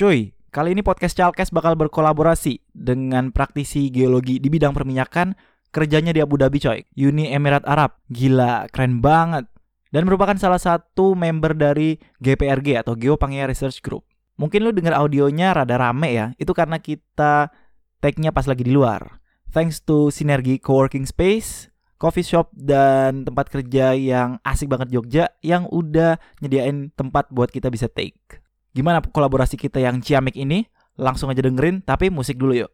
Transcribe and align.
Cuy, 0.00 0.32
kali 0.48 0.72
ini 0.72 0.80
podcast 0.80 1.12
Chalkes 1.12 1.52
bakal 1.52 1.76
berkolaborasi 1.76 2.72
dengan 2.72 3.36
praktisi 3.36 3.92
geologi 3.92 4.40
di 4.40 4.48
bidang 4.48 4.72
perminyakan 4.72 5.36
kerjanya 5.68 6.16
di 6.16 6.24
Abu 6.24 6.40
Dhabi 6.40 6.56
coy, 6.56 6.88
Uni 6.96 7.28
Emirat 7.28 7.68
Arab. 7.68 8.00
Gila, 8.08 8.64
keren 8.72 9.04
banget. 9.04 9.44
Dan 9.92 10.08
merupakan 10.08 10.32
salah 10.40 10.56
satu 10.56 11.12
member 11.12 11.52
dari 11.52 12.00
GPRG 12.16 12.80
atau 12.80 12.96
Geopangea 12.96 13.44
Research 13.44 13.84
Group. 13.84 14.08
Mungkin 14.40 14.64
lu 14.64 14.72
denger 14.72 14.96
audionya 14.96 15.52
rada 15.52 15.76
rame 15.76 16.16
ya, 16.16 16.26
itu 16.40 16.56
karena 16.56 16.80
kita 16.80 17.52
tag-nya 18.00 18.32
pas 18.32 18.48
lagi 18.48 18.64
di 18.64 18.72
luar. 18.72 19.20
Thanks 19.52 19.84
to 19.84 20.08
Sinergi 20.08 20.64
Coworking 20.64 21.04
Space, 21.04 21.68
coffee 22.00 22.24
shop 22.24 22.48
dan 22.56 23.28
tempat 23.28 23.52
kerja 23.52 23.92
yang 23.92 24.40
asik 24.48 24.72
banget 24.72 24.96
Jogja 24.96 25.28
yang 25.44 25.68
udah 25.68 26.16
nyediain 26.40 26.88
tempat 26.96 27.28
buat 27.28 27.52
kita 27.52 27.68
bisa 27.68 27.84
take. 27.92 28.40
Gimana 28.70 29.02
kolaborasi 29.02 29.58
kita 29.58 29.82
yang 29.82 29.98
ciamik 29.98 30.38
ini? 30.38 30.62
Langsung 30.94 31.26
aja 31.26 31.42
dengerin, 31.42 31.82
tapi 31.82 32.06
musik 32.06 32.38
dulu 32.38 32.54
yuk. 32.54 32.70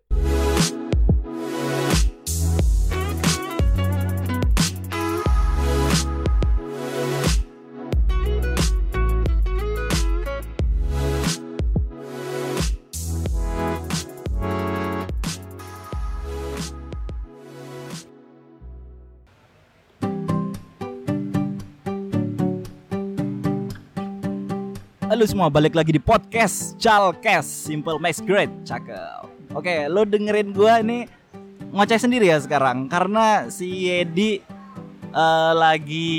Halo 25.17 25.25
semua, 25.25 25.49
balik 25.49 25.73
lagi 25.73 25.97
di 25.97 26.03
podcast 26.05 26.77
Chalkes 26.77 27.49
Simple 27.49 27.97
Makes 27.97 28.21
Great 28.21 28.53
Cakep. 28.69 29.25
Oke, 29.57 29.89
lo 29.89 30.05
dengerin 30.05 30.53
gua 30.53 30.85
ini 30.85 31.09
ngoceh 31.73 31.97
sendiri 31.97 32.29
ya 32.29 32.37
sekarang 32.37 32.85
Karena 32.85 33.49
si 33.49 33.89
Yedi 33.89 34.45
eh, 35.09 35.53
lagi 35.57 36.13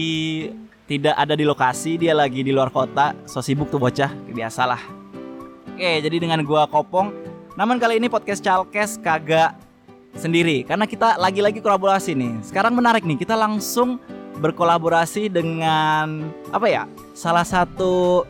tidak 0.90 1.14
ada 1.14 1.38
di 1.38 1.45
lokasi 1.45 2.02
Dia 2.02 2.18
lagi 2.18 2.42
di 2.42 2.50
luar 2.50 2.73
kota. 2.73 3.14
So 3.30 3.38
sibuk 3.45 3.70
tuh 3.70 3.78
bocah, 3.78 4.09
biasalah. 4.34 4.81
Oke, 5.78 6.02
jadi 6.02 6.18
dengan 6.18 6.42
gua 6.42 6.66
Kopong 6.66 7.14
Namun 7.53 7.78
kali 7.78 8.02
ini 8.02 8.09
podcast 8.09 8.42
Chalkes 8.42 8.98
kagak 8.98 9.53
sendiri 10.18 10.66
Karena 10.66 10.90
kita 10.90 11.22
lagi-lagi 11.22 11.62
kolaborasi 11.62 12.18
nih. 12.18 12.42
Sekarang 12.42 12.73
menarik 12.73 13.06
nih, 13.06 13.22
kita 13.22 13.38
langsung 13.38 14.02
berkolaborasi 14.42 15.30
dengan 15.30 16.34
apa 16.53 16.66
ya 16.70 16.84
salah 17.14 17.45
satu 17.45 18.25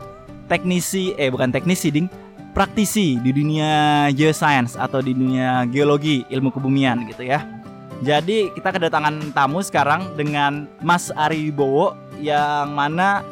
teknisi 0.48 1.14
eh 1.14 1.28
bukan 1.28 1.52
teknisi 1.52 1.92
ding. 1.92 2.08
Praktisi 2.56 3.20
di 3.22 3.30
dunia 3.30 4.08
geoscience 4.10 4.74
atau 4.74 4.98
di 4.98 5.14
dunia 5.14 5.68
geologi 5.70 6.26
ilmu 6.26 6.50
kebumian 6.50 7.06
gitu 7.06 7.22
ya. 7.22 7.44
Jadi 8.02 8.50
kita 8.56 8.74
kedatangan 8.74 9.30
tamu 9.36 9.62
sekarang 9.62 10.16
dengan 10.18 10.66
Mas 10.82 11.14
Ari 11.14 11.50
Wibowo 11.50 11.94
yang 12.18 12.74
mana 12.74 13.22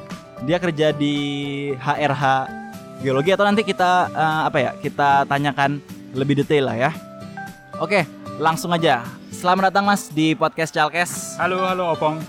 dia 0.44 0.60
kerja 0.62 0.94
di 0.94 1.14
HRH 1.80 2.24
geologi 3.02 3.34
atau 3.34 3.46
nanti 3.48 3.66
kita 3.66 4.12
eh, 4.12 4.40
apa 4.46 4.58
ya 4.62 4.70
kita 4.78 5.26
tanyakan 5.26 5.82
lebih 6.14 6.38
detail 6.44 6.70
lah 6.70 6.76
ya. 6.76 6.90
Oke 7.82 8.06
langsung 8.38 8.70
aja. 8.70 9.02
Selamat 9.32 9.72
datang 9.72 9.84
Mas 9.90 10.08
di 10.12 10.32
podcast 10.32 10.72
Chalkes. 10.72 11.36
Halo, 11.40 11.60
halo 11.66 11.92
Opong. 11.92 12.20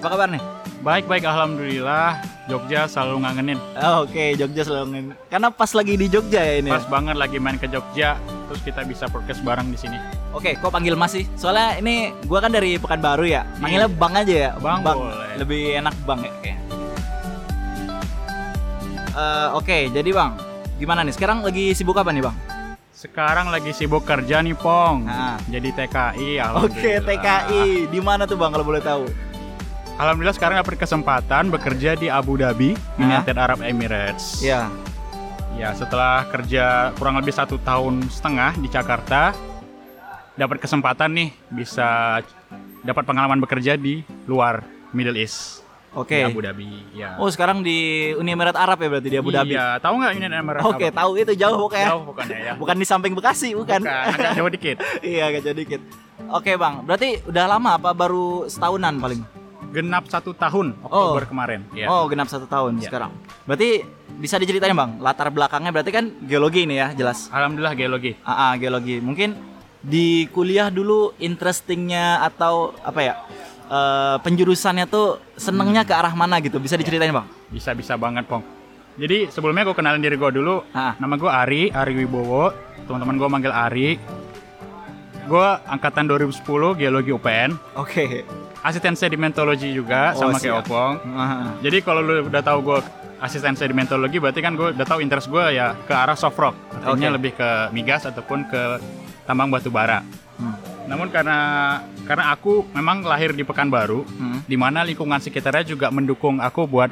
apa 0.00 0.06
kabar 0.08 0.28
nih? 0.30 0.42
Baik, 0.80 1.04
baik, 1.06 1.24
alhamdulillah. 1.28 2.29
Jogja 2.50 2.80
selalu 2.84 3.22
ngangenin. 3.22 3.58
Oh, 3.78 4.02
Oke, 4.02 4.34
Jogja 4.34 4.62
selalu 4.62 4.86
ngin- 4.90 5.14
Karena 5.26 5.48
pas 5.48 5.70
lagi 5.70 5.94
di 5.94 6.06
Jogja 6.06 6.42
ya 6.42 6.54
ini. 6.58 6.66
ya? 6.66 6.74
Pas 6.74 6.84
banget 6.84 7.14
lagi 7.14 7.38
main 7.38 7.54
ke 7.54 7.64
Jogja, 7.64 8.18
terus 8.44 8.60
kita 8.60 8.82
bisa 8.82 9.06
podcast 9.06 9.38
bareng 9.40 9.70
di 9.70 9.78
sini. 9.78 9.94
Oke, 10.30 10.54
kok 10.54 10.68
panggil 10.68 10.94
Mas 10.94 11.10
sih? 11.12 11.24
Soalnya 11.34 11.78
ini 11.78 11.94
gua 12.24 12.38
kan 12.38 12.50
dari 12.50 12.74
Pekanbaru 12.74 13.24
ya. 13.24 13.46
Manggilnya 13.56 13.86
Bang 13.88 14.12
aja 14.12 14.34
ya. 14.34 14.50
Bang 14.56 14.82
boleh. 14.82 15.38
Lebih 15.38 15.78
enak 15.78 15.94
Bang 16.02 16.20
ya 16.20 16.32
kayaknya. 16.36 16.58
Eh, 19.10 19.48
Oke, 19.52 19.78
jadi 19.88 20.10
Bang, 20.10 20.38
gimana 20.76 21.02
nih? 21.02 21.12
Sekarang 21.12 21.42
lagi 21.42 21.70
sibuk 21.72 21.94
apa 21.94 22.10
nih 22.10 22.22
Bang? 22.22 22.36
Sekarang 22.90 23.48
lagi 23.48 23.72
sibuk 23.72 24.04
kerja 24.04 24.38
nih, 24.38 24.52
Pong. 24.52 25.08
Ah. 25.08 25.40
Jadi 25.46 25.72
TKI, 25.72 26.36
Oke, 26.36 26.36
alhamdulillah. 26.36 27.00
TKI. 27.02 27.64
Di 27.88 27.96
mana 27.98 28.22
tuh 28.24 28.36
Bang 28.36 28.52
kalau 28.52 28.62
boleh 28.62 28.78
tahu? 28.78 29.08
Alhamdulillah 30.00 30.32
sekarang 30.32 30.56
dapat 30.64 30.80
kesempatan 30.80 31.52
bekerja 31.52 31.92
di 31.92 32.08
Abu 32.08 32.40
Dhabi, 32.40 32.72
United 32.96 33.36
Arab 33.36 33.60
Emirates. 33.60 34.40
Ya. 34.40 34.72
Ya, 35.60 35.76
setelah 35.76 36.24
kerja 36.32 36.96
kurang 36.96 37.20
lebih 37.20 37.36
satu 37.36 37.60
tahun 37.60 38.08
setengah 38.08 38.56
di 38.56 38.72
Jakarta, 38.72 39.36
dapat 40.40 40.56
kesempatan 40.56 41.12
nih 41.12 41.28
bisa 41.52 42.16
dapat 42.80 43.04
pengalaman 43.04 43.44
bekerja 43.44 43.76
di 43.76 44.00
luar 44.24 44.64
Middle 44.96 45.20
East. 45.20 45.60
Oke. 45.92 46.16
Di 46.16 46.32
Abu 46.32 46.40
Dhabi, 46.40 46.96
ya. 46.96 47.20
Oh, 47.20 47.28
sekarang 47.28 47.60
di 47.60 48.08
Uni 48.16 48.32
Emirat 48.32 48.56
Arab 48.56 48.80
ya 48.80 48.88
berarti 48.88 49.08
di 49.12 49.20
Abu 49.20 49.36
Dhabi. 49.36 49.52
Iya, 49.52 49.84
tahu 49.84 50.00
nggak 50.00 50.12
United 50.16 50.40
Arab? 50.40 50.62
Oke, 50.64 50.86
tahu 50.88 51.10
itu 51.20 51.32
jauh 51.36 51.60
pokoknya. 51.60 51.88
Jauh 51.92 52.02
pokoknya 52.08 52.36
ya. 52.40 52.52
Bukan 52.56 52.76
di 52.80 52.86
samping 52.88 53.12
Bekasi, 53.12 53.52
bukan. 53.52 53.84
Bukan, 53.84 54.16
agak 54.16 54.32
jauh 54.32 54.48
dikit. 54.48 54.76
iya, 55.12 55.28
agak 55.28 55.44
jauh 55.44 55.58
dikit. 55.60 55.80
Oke, 56.32 56.56
Bang. 56.56 56.88
Berarti 56.88 57.20
udah 57.28 57.44
lama 57.44 57.76
apa 57.76 57.92
baru 57.92 58.48
setahunan 58.48 58.96
paling? 58.96 59.39
Genap 59.70 60.10
satu 60.10 60.34
tahun 60.34 60.74
Oktober 60.82 61.30
kemarin. 61.30 61.62
Ya. 61.70 61.86
Oh, 61.86 62.10
genap 62.10 62.26
satu 62.26 62.50
tahun 62.50 62.82
Iya. 62.82 62.90
sekarang. 62.90 63.10
Berarti 63.46 63.86
bisa 64.18 64.34
diceritain 64.36 64.74
bang, 64.74 64.98
latar 64.98 65.30
belakangnya 65.30 65.70
berarti 65.70 65.94
kan 65.94 66.10
geologi 66.26 66.66
ini 66.66 66.76
ya, 66.76 66.90
jelas. 66.90 67.30
Alhamdulillah 67.30 67.78
geologi. 67.78 68.18
Ah, 68.26 68.50
ah, 68.50 68.52
geologi. 68.58 68.98
Mungkin 68.98 69.38
di 69.80 70.26
kuliah 70.28 70.68
dulu 70.68 71.14
interestingnya 71.16 72.20
atau 72.20 72.74
apa 72.82 73.00
ya 73.00 73.14
eh, 73.70 74.16
penjurusannya 74.20 74.90
tuh 74.90 75.22
senengnya 75.38 75.86
ke 75.86 75.94
arah 75.94 76.12
mana 76.12 76.42
gitu? 76.42 76.58
Bisa 76.58 76.74
diceritain 76.74 77.14
bang? 77.14 77.26
Bisa-bisa 77.48 77.94
banget, 77.94 78.26
Pong. 78.26 78.42
Jadi 78.98 79.30
sebelumnya 79.30 79.62
gue 79.62 79.72
kenalin 79.72 80.02
diri 80.02 80.18
gue 80.18 80.30
dulu. 80.34 80.66
Ah. 80.74 80.98
Nama 80.98 81.14
gue 81.14 81.30
Ari, 81.30 81.62
Ari 81.70 81.92
Wibowo. 81.94 82.50
Teman-teman 82.84 83.16
gue 83.16 83.28
manggil 83.30 83.52
Ari. 83.54 83.88
Gue 85.30 85.46
angkatan 85.64 86.10
2010 86.10 86.42
geologi 86.74 87.14
UPN. 87.14 87.54
Oke. 87.78 88.26
Asisten 88.60 88.98
sedimentologi 88.98 89.70
juga 89.70 90.10
Oh, 90.18 90.26
sama 90.26 90.36
siap. 90.36 90.42
kayak 90.42 90.66
Opong. 90.66 90.94
Ah, 91.14 91.54
Jadi 91.62 91.78
kalau 91.80 92.02
lu 92.02 92.26
udah 92.26 92.42
tahu 92.42 92.58
gue 92.60 92.78
asisten 93.22 93.54
sedimentologi 93.54 94.18
berarti 94.18 94.42
kan 94.42 94.58
gue 94.58 94.74
udah 94.74 94.82
tahu 94.82 94.98
interest 94.98 95.30
gue 95.30 95.54
ya 95.54 95.78
ke 95.86 95.94
arah 95.94 96.18
soft 96.18 96.34
rock. 96.34 96.58
Artinya 96.74 97.08
Oke. 97.08 97.16
lebih 97.16 97.32
ke 97.36 97.48
migas 97.70 98.04
ataupun 98.04 98.42
ke 98.44 98.82
tambang 99.22 99.46
batu 99.46 99.70
bara. 99.70 100.02
Hmm. 100.34 100.56
Namun 100.90 101.08
karena 101.08 101.38
karena 102.02 102.34
aku 102.34 102.66
memang 102.74 103.06
lahir 103.06 103.30
di 103.30 103.46
Pekanbaru, 103.46 104.02
Hmm. 104.10 104.42
di 104.42 104.58
mana 104.58 104.82
lingkungan 104.82 105.22
sekitarnya 105.22 105.62
juga 105.64 105.86
mendukung 105.88 106.42
aku 106.42 106.66
buat 106.66 106.90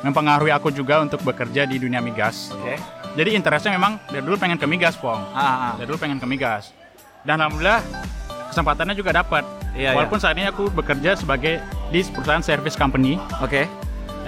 mempengaruhi 0.00 0.50
aku 0.50 0.70
juga 0.70 1.02
untuk 1.02 1.18
bekerja 1.22 1.66
di 1.66 1.76
dunia 1.76 1.98
migas. 1.98 2.54
Oke. 2.54 2.78
Jadi 3.12 3.34
interestnya 3.34 3.72
memang 3.72 3.98
dari 4.06 4.22
dulu 4.22 4.38
pengen 4.38 4.56
ke 4.56 4.64
migas, 4.64 4.94
Pong. 4.94 5.20
Ah, 5.32 5.42
ah. 5.42 5.72
Dari 5.74 5.84
dulu 5.84 5.98
pengen 5.98 6.16
ke 6.16 6.24
migas. 6.24 6.70
Dan 7.22 7.38
alhamdulillah 7.38 7.80
kesempatannya 8.50 8.94
juga 8.94 9.14
dapat. 9.14 9.46
Iya, 9.72 9.96
Walaupun 9.96 10.20
saat 10.20 10.36
ini 10.36 10.44
aku 10.44 10.68
bekerja 10.68 11.16
sebagai 11.16 11.62
di 11.88 12.04
perusahaan 12.04 12.44
service 12.44 12.76
company, 12.76 13.16
Oke. 13.40 13.64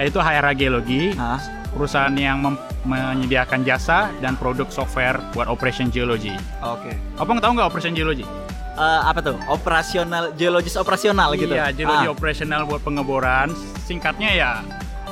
yaitu 0.01 0.17
HRA 0.17 0.57
Geologi, 0.57 1.13
Ah. 1.15 1.37
perusahaan 1.69 2.15
yang 2.15 2.41
menyediakan 2.85 3.61
jasa 3.61 4.09
dan 4.19 4.39
produk 4.39 4.71
software 4.71 5.21
buat 5.35 5.51
operation 5.51 5.91
geology. 5.91 6.33
Oke. 6.63 6.97
Opong 7.19 7.43
tahu 7.43 7.59
nggak 7.59 7.69
operation 7.69 7.93
geology? 7.93 8.25
Eh, 8.75 9.01
apa 9.05 9.21
tuh? 9.21 9.37
Operasional, 9.47 10.35
geologis 10.35 10.75
operasional 10.75 11.35
gitu. 11.37 11.53
Iya, 11.53 11.71
geology 11.71 12.07
Ah. 12.07 12.15
operational 12.15 12.63
buat 12.65 12.81
pengeboran. 12.81 13.53
Singkatnya 13.85 14.31
ya 14.33 14.51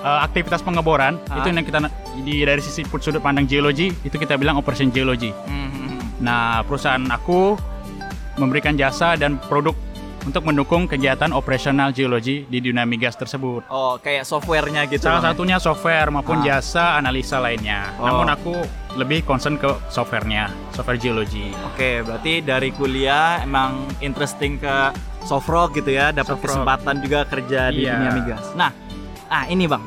eh, 0.02 0.20
aktivitas 0.20 0.62
pengeboran 0.62 1.14
Ah. 1.30 1.38
itu 1.38 1.54
yang 1.54 1.62
kita 1.62 1.78
di 2.20 2.42
dari 2.42 2.58
sisi 2.58 2.82
sudut 2.82 3.22
pandang 3.22 3.46
geologi 3.46 3.94
itu 4.02 4.16
kita 4.16 4.34
bilang 4.34 4.58
operation 4.58 4.90
geology. 4.90 5.30
Hmm, 5.46 5.70
hmm, 5.70 5.86
hmm. 5.88 6.00
Nah, 6.18 6.66
perusahaan 6.66 7.06
aku 7.06 7.54
memberikan 8.36 8.74
jasa 8.74 9.14
dan 9.14 9.36
produk 9.38 9.74
untuk 10.22 10.46
mendukung 10.46 10.86
kegiatan 10.86 11.34
operasional 11.34 11.90
geologi 11.90 12.46
di 12.46 12.62
dunia 12.62 12.86
migas 12.86 13.18
tersebut. 13.18 13.66
Oh, 13.66 13.98
kayak 13.98 14.22
softwarenya 14.22 14.86
gitu. 14.86 15.02
Salah 15.02 15.18
ya? 15.18 15.34
satunya 15.34 15.58
software 15.58 16.14
maupun 16.14 16.46
Ah. 16.46 16.62
jasa 16.62 16.94
analisa 16.94 17.42
lainnya. 17.42 17.90
Oh. 17.98 18.06
Namun 18.06 18.30
aku 18.30 18.54
lebih 18.94 19.26
concern 19.26 19.58
ke 19.58 19.66
softwarenya, 19.90 20.46
software 20.70 20.94
geologi. 20.96 21.50
Oke, 21.66 22.06
berarti 22.06 22.38
dari 22.38 22.70
kuliah 22.70 23.42
emang 23.42 23.82
interesting 23.98 24.62
ke 24.62 24.94
soft 25.26 25.50
rock 25.50 25.74
gitu 25.74 25.90
ya, 25.90 26.14
dapat 26.14 26.38
kesempatan 26.38 27.02
juga 27.02 27.26
kerja 27.26 27.74
di 27.74 27.82
Iya. 27.82 27.98
dunia 27.98 28.10
migas. 28.14 28.46
Nah, 28.54 28.70
ah 29.26 29.50
ini 29.50 29.66
bang, 29.66 29.82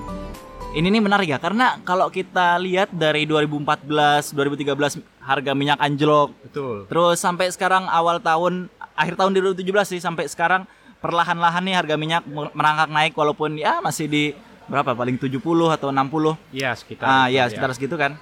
ini 0.75 0.87
nih 0.89 0.99
menarik 0.99 1.27
ya, 1.27 1.39
karena 1.39 1.79
kalau 1.81 2.11
kita 2.11 2.59
lihat 2.59 2.91
dari 2.91 3.23
2014, 3.23 3.87
2013 4.29 4.75
harga 5.21 5.51
minyak 5.51 5.79
anjlok, 5.79 6.35
Betul. 6.43 6.83
terus 6.85 7.17
sampai 7.17 7.47
sekarang 7.47 7.87
awal 7.87 8.19
tahun, 8.19 8.67
akhir 8.91 9.15
tahun 9.15 9.31
2017 9.55 9.63
sih 9.87 9.99
sampai 9.99 10.27
sekarang 10.27 10.67
perlahan-lahan 10.99 11.63
nih 11.63 11.75
harga 11.75 11.95
minyak 11.95 12.23
merangkak 12.27 12.91
naik 12.91 13.13
walaupun 13.13 13.55
ya 13.55 13.79
masih 13.79 14.05
di 14.05 14.23
berapa 14.65 14.91
paling 14.91 15.15
70 15.15 15.39
atau 15.69 15.93
60 15.93 16.35
Iya, 16.51 16.73
sekitar 16.73 17.05
ah 17.05 17.25
itu, 17.25 17.37
ya 17.37 17.43
sekitar 17.47 17.71
segitu 17.71 17.95
kan 17.95 18.17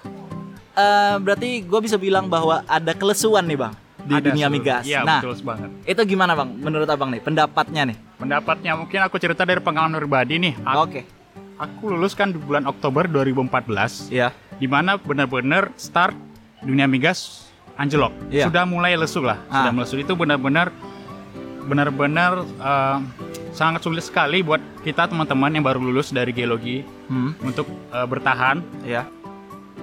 eh, 0.74 1.16
berarti 1.18 1.64
gue 1.64 1.80
bisa 1.80 1.96
bilang 1.96 2.28
bahwa 2.28 2.62
ada 2.68 2.92
kelesuan 2.92 3.48
nih 3.48 3.58
bang 3.58 3.74
di 4.04 4.14
Ada 4.14 4.26
dunia 4.28 4.46
seluruh- 4.46 4.56
migas. 4.60 4.84
Iya, 4.84 5.00
nah, 5.02 5.24
betul 5.24 5.40
banget. 5.42 5.70
itu 5.88 6.02
gimana 6.06 6.36
bang? 6.36 6.50
Menurut 6.52 6.86
abang 6.86 7.08
nih, 7.08 7.24
pendapatnya 7.24 7.82
nih? 7.88 7.98
Pendapatnya 8.20 8.72
mungkin 8.76 9.00
aku 9.00 9.16
cerita 9.16 9.42
dari 9.42 9.64
pengalaman 9.64 9.96
pribadi 9.96 10.36
nih. 10.38 10.54
Oke. 10.76 11.08
Aku 11.56 11.90
lulus 11.90 12.14
kan 12.14 12.30
di 12.30 12.38
bulan 12.38 12.66
Oktober 12.66 13.06
2014. 13.06 14.10
Iya. 14.10 14.30
di 14.54 14.70
mana 14.70 14.96
benar-benar 14.96 15.74
start 15.76 16.14
dunia 16.62 16.86
migas 16.86 17.50
anjlok. 17.76 18.14
Iya. 18.30 18.48
Sudah 18.48 18.64
mulai 18.64 18.94
lesu 18.94 19.20
lah, 19.20 19.42
Ah. 19.50 19.60
sudah 19.60 19.72
melesu 19.74 19.96
itu 19.98 20.14
benar-benar 20.14 20.70
benar-benar 21.64 22.32
eh, 22.44 22.98
sangat 23.52 23.82
sulit 23.82 24.04
sekali 24.04 24.42
buat 24.42 24.60
kita 24.82 25.08
teman-teman 25.08 25.52
yang 25.52 25.64
baru 25.64 25.80
lulus 25.80 26.12
dari 26.12 26.30
geologi 26.30 26.84
Hmm. 27.08 27.34
untuk 27.42 27.66
eh, 27.90 28.06
bertahan. 28.06 28.62
Iya. 28.84 29.08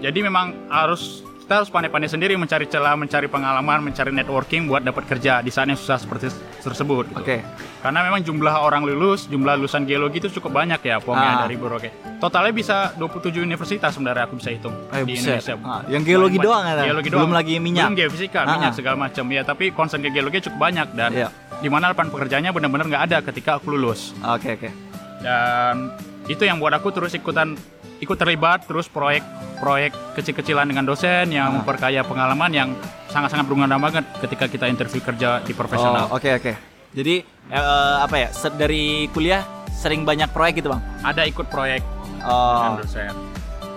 Jadi 0.01 0.19
memang 0.23 0.55
harus 0.69 1.27
kita 1.51 1.67
harus 1.67 1.75
pandai-pandai 1.75 2.07
sendiri 2.07 2.39
mencari 2.39 2.71
celah, 2.71 2.95
mencari 2.95 3.27
pengalaman, 3.27 3.83
mencari 3.83 4.15
networking 4.15 4.71
buat 4.71 4.87
dapat 4.87 5.03
kerja 5.03 5.43
di 5.43 5.51
saat 5.51 5.67
yang 5.67 5.75
susah 5.75 5.99
seperti 5.99 6.31
tersebut. 6.63 7.11
gitu. 7.11 7.19
Oke. 7.19 7.43
Karena 7.83 8.07
memang 8.07 8.23
jumlah 8.23 8.55
orang 8.55 8.87
lulus, 8.87 9.27
jumlah 9.27 9.59
lulusan 9.59 9.83
geologi 9.83 10.23
itu 10.23 10.31
cukup 10.31 10.63
banyak 10.63 10.79
ya, 10.79 10.95
Ah. 10.95 10.99
pokoknya 11.03 11.33
dari 11.43 11.59
berbagai. 11.59 11.91
Totalnya 12.23 12.55
bisa 12.55 12.95
27 12.95 13.43
universitas 13.43 13.91
sebenarnya 13.91 14.31
aku 14.31 14.39
bisa 14.39 14.55
hitung 14.55 14.79
Eh, 14.95 15.03
di. 15.03 15.19
Indonesia. 15.19 15.59
Ah, 15.67 15.83
yang 15.91 16.07
geologi 16.07 16.39
Paling 16.39 16.47
doang 16.47 16.63
ya? 16.63 16.75
Geologi 16.87 17.09
Belum 17.11 17.19
doang. 17.27 17.35
lagi 17.35 17.55
minyak? 17.59 17.83
Belum 17.83 17.99
geofisika, 17.99 18.39
Ah, 18.39 18.55
minyak 18.55 18.71
ah. 18.71 18.77
segala 18.79 18.97
macam. 19.01 19.25
Ya, 19.27 19.43
tapi 19.43 19.65
concern 19.75 19.99
ke 19.99 20.09
geologi 20.09 20.39
cukup 20.47 20.59
banyak 20.63 20.87
dan 20.95 21.11
Iya. 21.11 21.29
di 21.59 21.67
mana 21.67 21.91
lapangan 21.91 22.15
pekerjaannya 22.15 22.55
benar-benar 22.55 22.87
nggak 22.87 23.03
ada 23.11 23.19
ketika 23.27 23.59
aku 23.59 23.75
lulus. 23.75 24.15
Oke 24.23 24.55
oke. 24.55 24.71
Dan 25.19 25.91
itu 26.31 26.47
yang 26.47 26.63
buat 26.63 26.71
aku 26.71 26.95
terus 26.95 27.11
ikutan 27.11 27.59
ikut 28.01 28.17
terlibat 28.17 28.65
terus 28.65 28.89
proyek-proyek 28.89 30.17
kecil-kecilan 30.17 30.65
dengan 30.65 30.85
dosen 30.85 31.29
yang 31.29 31.53
Ah. 31.53 31.55
memperkaya 31.57 32.01
pengalaman 32.03 32.51
yang 32.51 32.69
sangat-sangat 33.07 33.45
berguna 33.45 33.77
banget 33.77 34.05
ketika 34.19 34.49
kita 34.49 34.67
interview 34.67 35.01
kerja 35.01 35.41
di 35.41 35.53
profesional. 35.53 36.09
Oh, 36.09 36.17
Oke 36.17 36.33
oke. 36.33 36.53
Jadi 36.91 37.23
eh, 37.51 37.97
apa 38.01 38.17
ya? 38.17 38.29
Dari 38.51 38.85
kuliah 39.09 39.45
sering 39.71 40.03
banyak 40.03 40.31
proyek 40.31 40.59
gitu 40.59 40.71
bang? 40.71 40.83
Ada 41.03 41.23
ikut 41.25 41.47
proyek 41.47 41.83
Oh. 42.21 42.57
dengan 42.57 42.73
dosen. 42.81 43.15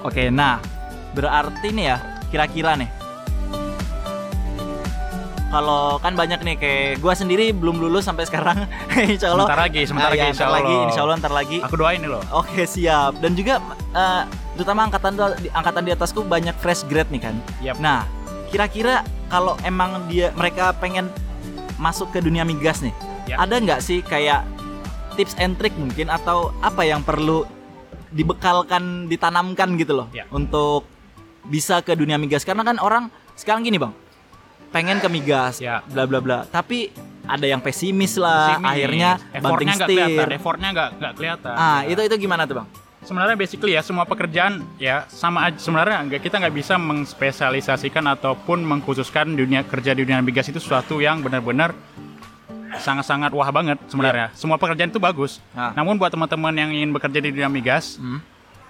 Oke, 0.03 0.27
nah 0.27 0.59
berarti 1.11 1.69
nih 1.69 1.85
ya 1.85 1.97
kira-kira 2.27 2.73
nih 2.73 2.89
kalau 5.53 6.01
kan 6.01 6.13
banyak 6.13 6.41
nih 6.41 6.55
kayak 6.57 6.89
gua 6.97 7.13
sendiri 7.13 7.53
belum 7.53 7.77
lulus 7.77 8.03
sampai 8.03 8.25
sekarang 8.25 8.65
insya 9.05 9.29
Allah 9.29 9.45
Sebentar 9.45 9.61
lagi, 9.61 9.81
sebentar 9.85 10.01
Nah, 10.03 10.11
lagi, 10.11 10.19
ya, 10.19 10.27
insya 10.27 10.43
ntar 10.43 10.53
lagi 10.55 10.73
Allah. 10.73 10.85
insya 10.87 11.01
Allah 11.01 11.15
ntar 11.15 11.33
lagi 11.33 11.57
Aku 11.61 11.75
doain 11.75 11.99
nih 11.99 12.09
loh. 12.09 12.23
oke 12.33 12.61
siap 12.65 13.13
dan 13.21 13.31
juga 13.31 13.61
eh, 13.93 14.21
terutama 14.53 14.79
angkatan 14.83 15.13
di 15.37 15.47
angkatan 15.47 15.81
di 15.83 15.91
atasku 15.91 16.19
banyak 16.23 16.55
fresh 16.57 16.81
grad 16.83 17.05
nih 17.07 17.21
kan 17.21 17.35
Yap. 17.59 17.77
nah 17.77 18.09
kira-kira 18.49 19.01
kalau 19.27 19.53
emang 19.61 20.05
dia 20.07 20.33
mereka 20.33 20.73
pengen 20.73 21.05
masuk 21.75 22.09
ke 22.09 22.19
dunia 22.19 22.41
migas 22.41 22.81
nih 22.81 22.93
Ya. 23.23 23.39
ada 23.39 23.55
nggak 23.55 23.79
sih 23.79 24.01
kayak 24.01 24.43
tips 25.13 25.37
and 25.37 25.55
trick 25.55 25.71
mungkin 25.73 26.09
atau 26.09 26.51
apa 26.59 26.83
yang 26.83 26.99
perlu 26.99 27.47
dibekalkan 28.09 29.07
ditanamkan 29.07 29.73
gitu 29.75 29.95
loh 29.95 30.07
Ya. 30.09 30.27
untuk 30.29 30.85
bisa 31.43 31.79
ke 31.79 31.91
dunia 31.93 32.15
migas 32.15 32.41
karena 32.41 32.61
kan 32.61 32.77
orang 32.77 33.07
sekarang 33.33 33.63
gini 33.63 33.75
bang 33.75 33.91
pengen 34.73 34.97
ke 34.97 35.07
migas 35.07 35.61
Ya. 35.61 35.85
bla 35.85 36.03
bla 36.03 36.17
bla 36.17 36.43
tapi 36.43 36.89
ada 37.23 37.45
yang 37.45 37.61
pesimis 37.61 38.17
lah 38.17 38.57
Pesimis. 38.57 38.67
akhirnya 38.67 39.09
banting 39.15 39.39
effortnya 39.39 39.71
nggak 39.71 39.87
kelihatan, 39.87 40.11
setir 40.11 40.29
effortnya 40.33 40.69
nggak 40.69 40.89
nggak 40.97 41.13
kelihatan. 41.13 41.53
ah 41.55 41.81
itu 41.85 42.01
itu 42.01 42.15
gimana 42.19 42.43
tuh 42.43 42.57
bang 42.59 42.69
Sebenarnya 43.03 43.35
basically 43.35 43.75
ya 43.75 43.83
semua 43.83 44.03
pekerjaan 44.03 44.63
ya 44.77 45.03
sama 45.07 45.43
aja 45.45 45.59
sebenarnya 45.59 45.99
nggak 46.05 46.21
kita 46.21 46.39
nggak 46.39 46.55
bisa 46.55 46.79
mengspesialisasikan 46.79 47.99
ataupun 48.09 48.63
mengkhususkan 48.63 49.27
dunia 49.29 49.59
kerja 49.61 49.91
di 49.91 50.03
dunia 50.03 50.19
migas 50.19 50.47
itu 50.47 50.55
sesuatu 50.57 50.97
yang 50.97 51.19
benar-benar 51.19 51.75
sangat-sangat 52.73 53.29
wah 53.29 53.49
banget 53.49 53.77
sebenarnya. 53.85 54.31
Semua 54.33 54.55
pekerjaan 54.55 54.87
itu 54.87 54.97
bagus. 54.97 55.43
Ah. 55.51 55.69
Namun 55.73 55.93
buat 55.93 56.09
teman-teman 56.09 56.53
yang 56.53 56.71
ingin 56.71 56.89
bekerja 56.89 57.19
di 57.19 57.29
dunia 57.29 57.45
migas, 57.47 57.95
Hmm. 57.95 58.17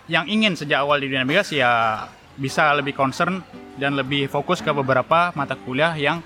yang 0.05 0.27
ingin 0.27 0.53
sejak 0.53 0.81
awal 0.81 0.97
di 0.97 1.07
dunia 1.07 1.23
migas 1.23 1.47
ya 1.50 2.03
bisa 2.35 2.74
lebih 2.74 2.94
concern 2.94 3.41
dan 3.75 3.94
lebih 3.94 4.25
fokus 4.27 4.59
ke 4.59 4.69
beberapa 4.69 5.33
mata 5.33 5.53
kuliah 5.56 5.94
yang 5.94 6.21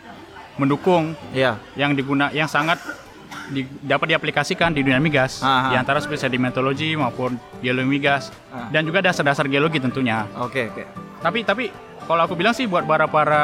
mendukung 0.56 1.14
Iya. 1.32 1.56
yang 1.74 1.94
diguna 1.94 2.32
yang 2.32 2.48
sangat 2.48 2.80
di- 3.48 3.68
dapat 3.80 4.10
diaplikasikan 4.10 4.72
di 4.72 4.82
dunia 4.82 4.98
migas 4.98 5.40
Ah, 5.40 5.48
ah. 5.48 5.70
di 5.70 5.76
antara 5.76 6.00
seperti 6.00 6.26
sedimentologi 6.26 6.94
maupun 6.94 7.36
geologi 7.58 7.88
migas 7.90 8.32
Ah. 8.50 8.68
dan 8.68 8.84
juga 8.84 9.00
dasar-dasar 9.02 9.46
geologi 9.46 9.78
tentunya. 9.78 10.26
oke 10.34 10.62
oke 10.68 10.84
Tapi 11.18 11.40
tapi 11.42 11.64
kalau 12.04 12.22
aku 12.22 12.34
bilang 12.34 12.52
sih 12.52 12.66
buat 12.66 12.84
para 12.84 13.06
para 13.06 13.44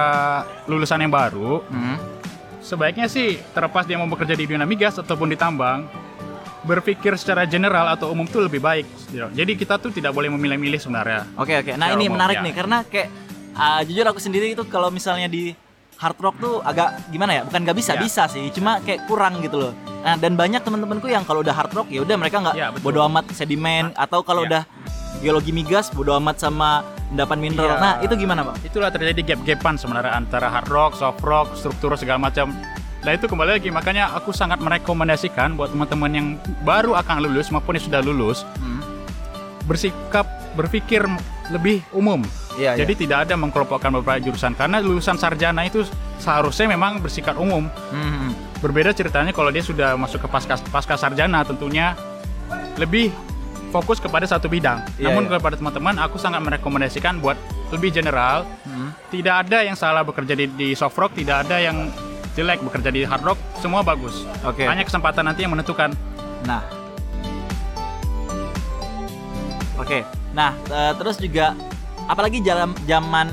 lulusan 0.66 1.00
yang 1.00 1.10
baru 1.10 1.64
Hmm. 1.64 1.98
sebaiknya 2.60 3.08
sih 3.08 3.40
terlepas 3.50 3.84
dia 3.84 3.96
mau 3.96 4.06
bekerja 4.06 4.34
di 4.34 4.46
dunia 4.46 4.64
migas 4.64 4.96
ataupun 4.96 5.28
di 5.28 5.36
tambang 5.36 5.84
berpikir 6.64 7.14
secara 7.16 7.44
general 7.44 7.92
atau 7.92 8.10
umum 8.10 8.24
tuh 8.24 8.48
lebih 8.48 8.60
baik. 8.60 8.88
Jadi 9.12 9.52
kita 9.54 9.76
tuh 9.78 9.92
tidak 9.92 10.12
boleh 10.12 10.32
memilih-milih 10.32 10.80
sebenarnya. 10.80 11.28
Oke 11.36 11.60
oke. 11.60 11.76
Nah 11.76 11.92
Secara 11.92 11.96
ini 11.96 12.06
umum, 12.08 12.16
menarik 12.18 12.38
ya. 12.40 12.44
nih 12.44 12.54
karena 12.56 12.78
kayak 12.84 13.08
ah, 13.54 13.82
jujur 13.84 14.06
aku 14.06 14.20
sendiri 14.20 14.52
itu 14.52 14.64
kalau 14.66 14.88
misalnya 14.88 15.28
di 15.28 15.52
hard 15.94 16.18
rock 16.20 16.36
tuh 16.40 16.56
agak 16.60 17.08
gimana 17.08 17.32
ya? 17.38 17.42
Bukan 17.44 17.60
nggak 17.62 17.78
bisa 17.78 17.92
Ya. 17.94 18.02
bisa 18.02 18.24
sih, 18.26 18.48
cuma 18.50 18.80
kayak 18.80 19.06
kurang 19.06 19.40
gitu 19.40 19.60
loh. 19.60 19.74
Nah 20.02 20.16
dan 20.16 20.34
banyak 20.34 20.60
teman-temanku 20.60 21.08
yang 21.08 21.24
kalau 21.24 21.40
udah 21.40 21.54
hard 21.54 21.72
rock 21.72 21.88
ya 21.88 22.02
udah 22.02 22.16
mereka 22.16 22.40
nggak 22.40 22.56
Ya, 22.56 22.72
bodo 22.74 23.04
amat 23.06 23.32
sedimen 23.32 23.92
atau 23.94 24.24
kalau 24.24 24.44
Ya. 24.44 24.48
udah 24.48 24.64
geologi 25.20 25.52
migas 25.52 25.88
bodo 25.88 26.12
amat 26.18 26.40
sama 26.40 26.84
endapan 27.08 27.40
mineral. 27.40 27.76
Ya. 27.76 27.80
Nah 27.80 27.94
itu 28.02 28.16
gimana 28.16 28.42
bang? 28.42 28.58
Itulah 28.66 28.90
terjadi 28.90 29.36
gap-gapan 29.36 29.76
sebenarnya 29.78 30.12
antara 30.12 30.48
hard 30.50 30.68
rock, 30.68 30.92
soft 30.96 31.22
rock, 31.22 31.54
struktur 31.56 31.94
segala 31.96 32.20
macam. 32.20 32.52
Nah 33.04 33.12
itu 33.12 33.28
kembali 33.28 33.60
lagi 33.60 33.68
makanya 33.68 34.16
aku 34.16 34.32
sangat 34.32 34.64
merekomendasikan 34.64 35.60
buat 35.60 35.76
teman-teman 35.76 36.12
yang 36.12 36.28
baru 36.64 36.96
akan 36.96 37.28
lulus 37.28 37.52
maupun 37.52 37.76
yang 37.76 37.84
sudah 37.84 38.00
lulus 38.00 38.48
Hmm. 38.58 38.80
bersikap 39.68 40.24
berpikir 40.56 41.04
lebih 41.52 41.84
umum. 41.92 42.24
Iya. 42.56 42.78
Jadi 42.80 43.08
tidak 43.08 43.28
ada 43.28 43.36
mengkelompokkan 43.36 43.90
beberapa 43.90 44.22
jurusan 44.22 44.54
karena 44.54 44.80
lulusan 44.80 45.18
sarjana 45.18 45.66
itu 45.66 45.84
seharusnya 46.22 46.70
memang 46.72 47.04
bersikap 47.04 47.36
umum. 47.36 47.68
Hmm. 47.92 48.32
Berbeda 48.64 48.96
ceritanya 48.96 49.36
kalau 49.36 49.52
dia 49.52 49.66
sudah 49.66 50.00
masuk 50.00 50.24
ke 50.24 50.28
pasca 50.32 50.56
pasca 50.72 50.96
sarjana 50.96 51.44
tentunya 51.44 51.98
lebih 52.80 53.12
fokus 53.74 53.98
kepada 53.98 54.24
satu 54.30 54.46
bidang. 54.48 54.86
Iya, 55.02 55.10
Namun 55.10 55.26
iya. 55.28 55.42
kepada 55.42 55.58
teman-teman 55.58 55.98
aku 55.98 56.22
sangat 56.22 56.40
merekomendasikan 56.46 57.18
buat 57.20 57.36
lebih 57.74 57.90
general. 57.90 58.46
Hmm. 58.64 58.94
Tidak 59.10 59.34
ada 59.34 59.66
yang 59.66 59.74
salah 59.74 60.06
bekerja 60.06 60.38
di, 60.38 60.46
di 60.54 60.68
soft 60.78 60.94
rock, 60.96 61.18
tidak 61.18 61.50
ada 61.50 61.58
yang 61.58 61.90
jelek 62.34 62.60
bekerja 62.62 62.90
di 62.90 63.02
hard 63.06 63.24
rock, 63.24 63.40
semua 63.58 63.82
bagus. 63.82 64.26
Oke. 64.42 64.66
Hanya 64.66 64.82
kesempatan 64.82 65.24
nanti 65.24 65.46
yang 65.46 65.54
menentukan. 65.54 65.94
Nah. 66.44 66.62
Oke. 69.78 70.06
Nah, 70.34 70.58
eh, 70.66 70.94
terus 70.98 71.18
juga 71.18 71.54
apalagi 72.06 72.42
dalam 72.42 72.74
zaman 72.86 73.30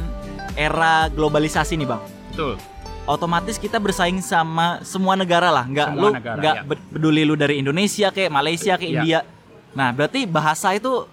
era 0.52 1.08
globalisasi 1.08 1.80
nih, 1.80 1.88
Bang. 1.88 2.02
Betul. 2.32 2.54
Otomatis 3.08 3.56
kita 3.56 3.80
bersaing 3.80 4.20
sama 4.20 4.78
semua 4.84 5.16
negara 5.16 5.48
lah, 5.50 5.64
nggak 5.66 5.88
Semua 5.88 6.00
lu 6.00 6.08
negara, 6.14 6.38
nggak 6.38 6.54
ya. 6.54 6.62
peduli 6.92 7.22
lu 7.24 7.34
dari 7.34 7.58
Indonesia 7.58 8.12
kayak 8.12 8.30
Malaysia 8.30 8.76
kayak 8.76 8.86
Ya. 8.86 8.96
India. 9.00 9.20
Nah, 9.72 9.90
berarti 9.90 10.28
bahasa 10.28 10.76
itu 10.76 11.08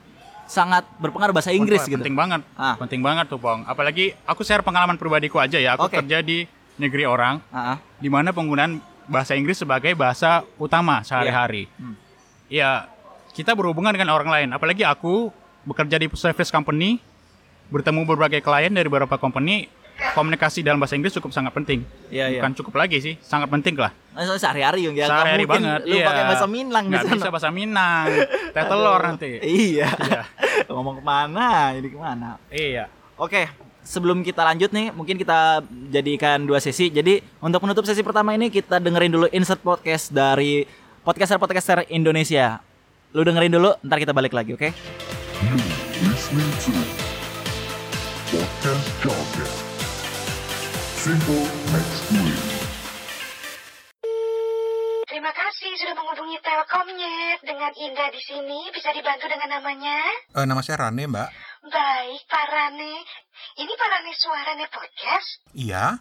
sangat 0.45 0.83
berpengaruh 0.99 1.33
bahasa 1.33 1.51
Inggris 1.55 1.83
Wah, 1.83 1.89
gitu. 1.89 2.01
Penting 2.03 2.17
banget. 2.17 2.41
Ah. 2.55 2.75
Penting 2.77 3.01
banget 3.01 3.25
tuh, 3.27 3.39
Pong. 3.39 3.63
Apalagi 3.63 4.13
aku 4.23 4.43
share 4.43 4.61
pengalaman 4.61 4.95
pribadiku 4.95 5.39
aja 5.39 5.57
ya. 5.57 5.75
Aku 5.75 5.87
Oke. 5.89 5.99
kerja 6.03 6.19
di 6.21 6.45
negeri 6.77 7.03
orang 7.03 7.41
Ah, 7.49 7.75
ah. 7.75 7.77
di 7.97 8.07
mana 8.07 8.31
penggunaan 8.31 8.79
bahasa 9.05 9.33
Inggris 9.33 9.57
sebagai 9.57 9.93
bahasa 9.93 10.45
utama 10.57 11.01
sehari-hari. 11.01 11.65
Hmm. 11.75 11.95
Ya, 12.47 12.87
kita 13.33 13.53
berhubungan 13.53 13.91
dengan 13.91 14.13
orang 14.13 14.29
lain. 14.29 14.49
Apalagi 14.51 14.83
aku 14.83 15.29
bekerja 15.63 15.99
di 15.99 16.07
service 16.13 16.49
company, 16.49 16.99
bertemu 17.67 18.07
berbagai 18.07 18.39
klien 18.39 18.71
dari 18.71 18.87
beberapa 18.87 19.19
company, 19.19 19.67
komunikasi 20.13 20.61
dalam 20.61 20.77
bahasa 20.77 20.95
Inggris 20.95 21.15
cukup 21.17 21.33
sangat 21.33 21.51
penting. 21.51 21.83
Iya, 22.07 22.31
iya. 22.31 22.39
Bukan 22.39 22.53
cukup 22.55 22.79
lagi 22.79 23.01
sih, 23.01 23.13
sangat 23.19 23.49
penting 23.49 23.75
lah. 23.75 23.91
Soalnya 24.13 24.39
sehari-hari 24.39 24.79
ya. 24.85 24.89
nggak 24.93 25.07
Sehari-hari 25.07 25.45
banget. 25.45 25.81
Lu 25.87 25.95
iya. 25.97 26.05
pakai 26.07 26.23
bahasa 26.25 26.47
Minang 26.47 26.85
di 26.87 26.91
Nggak 26.93 27.03
sana. 27.03 27.15
bisa 27.17 27.29
bahasa 27.31 27.49
Minang. 27.51 28.05
Teh 28.53 28.63
telur 28.67 29.01
nanti. 29.03 29.29
Iya. 29.41 29.87
Iya. 29.91 30.21
Ngomong 30.73 30.95
ke 30.99 31.03
mana? 31.03 31.49
Jadi 31.75 31.87
ke 31.91 31.97
mana? 31.99 32.29
Iya. 32.51 32.85
Oke, 33.17 33.49
sebelum 33.87 34.19
kita 34.19 34.43
lanjut 34.43 34.75
nih, 34.75 34.91
mungkin 34.91 35.15
kita 35.15 35.63
jadikan 35.87 36.43
dua 36.43 36.59
sesi. 36.59 36.91
Jadi 36.91 37.23
untuk 37.39 37.63
menutup 37.63 37.87
sesi 37.87 38.03
pertama 38.03 38.35
ini 38.35 38.51
kita 38.51 38.83
dengerin 38.83 39.11
dulu 39.15 39.27
insert 39.31 39.63
podcast 39.63 40.11
dari 40.11 40.67
podcaster-podcaster 41.07 41.87
Indonesia. 41.87 42.59
Lu 43.15 43.23
dengerin 43.23 43.55
dulu, 43.55 43.71
ntar 43.87 44.03
kita 44.03 44.11
balik 44.11 44.35
lagi, 44.35 44.51
oke? 44.51 44.75
Jargon. 45.39 45.71
Simple 50.97 51.47
Next 51.71 52.11
Week. 52.11 52.56
Sudah 55.87 56.03
menghubungi 56.03 56.35
Telkomnet. 56.43 57.39
Dengan 57.47 57.71
Indah 57.79 58.11
di 58.11 58.19
sini 58.19 58.67
bisa 58.75 58.91
dibantu 58.91 59.23
dengan 59.31 59.55
namanya? 59.55 60.03
Eh, 60.35 60.43
nama 60.43 60.59
saya 60.59 60.83
Rane, 60.83 61.07
Mbak. 61.07 61.29
Baik, 61.71 62.21
Pak 62.27 62.45
Rane. 62.51 63.07
Ini 63.55 63.71
Pak 63.71 63.87
Rane 63.87 64.11
suaranya 64.19 64.67
podcast? 64.67 65.47
Iya, 65.55 65.95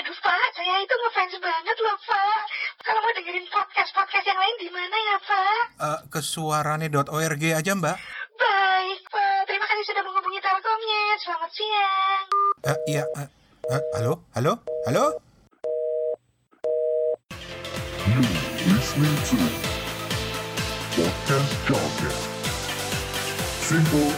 Aduh, 0.00 0.16
Pak, 0.24 0.48
saya 0.56 0.80
itu 0.80 0.94
ngefans 0.96 1.36
banget 1.36 1.76
loh, 1.84 1.96
Pak. 2.00 2.40
Kalau 2.80 3.00
mau 3.04 3.12
dengerin 3.12 3.44
podcast-podcast 3.52 4.24
yang 4.24 4.40
lain 4.40 4.56
di 4.56 4.68
mana 4.72 4.96
ya, 4.96 5.16
Pak? 5.20 5.60
eh, 5.84 6.00
ke 6.08 6.20
suarane.org 6.24 7.42
aja 7.52 7.72
mbak. 7.76 7.96
Baik, 8.40 9.00
Pak. 9.12 9.40
Terima 9.52 9.68
kasih 9.68 9.84
sudah 9.84 10.00
menghubungi 10.00 10.40
Telkomnya. 10.40 11.02
Selamat 11.20 11.50
siang. 11.52 12.24
Eh, 12.72 12.76
iya, 12.88 13.04
eh, 13.20 13.28
eh, 13.68 13.82
halo, 14.00 14.24
halo, 14.32 14.64
halo. 14.88 15.04
You 18.06 18.45
listening 18.66 19.14
to 19.30 19.38
Podcast 20.98 21.50
Jalkes. 21.70 22.18
Simple. 23.62 24.10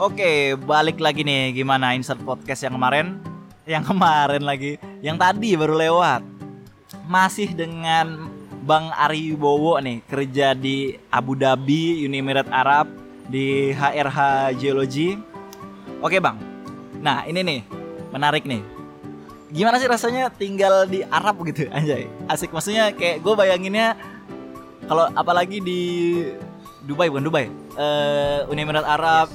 Oke, 0.00 0.56
balik 0.64 0.96
lagi 0.96 1.28
nih 1.28 1.52
gimana 1.52 1.92
insert 1.92 2.24
podcast 2.24 2.64
yang 2.64 2.80
kemarin? 2.80 3.20
Yang 3.68 3.92
kemarin 3.92 4.40
lagi, 4.40 4.80
yang 5.04 5.20
tadi 5.20 5.60
baru 5.60 5.76
lewat. 5.76 6.24
Masih 7.04 7.52
dengan 7.52 8.32
Bang 8.64 8.96
Ari 8.96 9.36
Wibowo 9.36 9.76
nih 9.84 10.00
kerja 10.08 10.56
di 10.56 10.96
Abu 11.12 11.36
Dhabi, 11.36 12.00
Uni 12.08 12.24
Emirat 12.24 12.48
Arab 12.48 12.88
di 13.28 13.76
HRH 13.76 14.56
Geology. 14.56 15.35
Oke, 16.00 16.18
Bang. 16.18 16.36
Nah, 17.00 17.24
ini 17.24 17.40
nih 17.42 17.60
menarik 18.10 18.44
nih. 18.44 18.62
Gimana 19.46 19.78
sih 19.78 19.86
rasanya 19.86 20.28
tinggal 20.28 20.84
di 20.84 21.06
Arab 21.06 21.38
gitu 21.46 21.70
anjay? 21.76 22.10
Asik 22.26 22.50
maksudnya 22.50 22.90
kayak 22.92 23.22
gue 23.22 23.34
bayanginnya 23.34 23.94
kalau 24.86 25.06
apalagi 25.14 25.62
di 25.62 25.80
Dubai 26.86 27.10
bukan 27.10 27.24
Dubai. 27.26 27.46
Eh 27.76 28.40
Uni 28.46 28.62
Emirat 28.62 28.86
Arab 28.86 29.26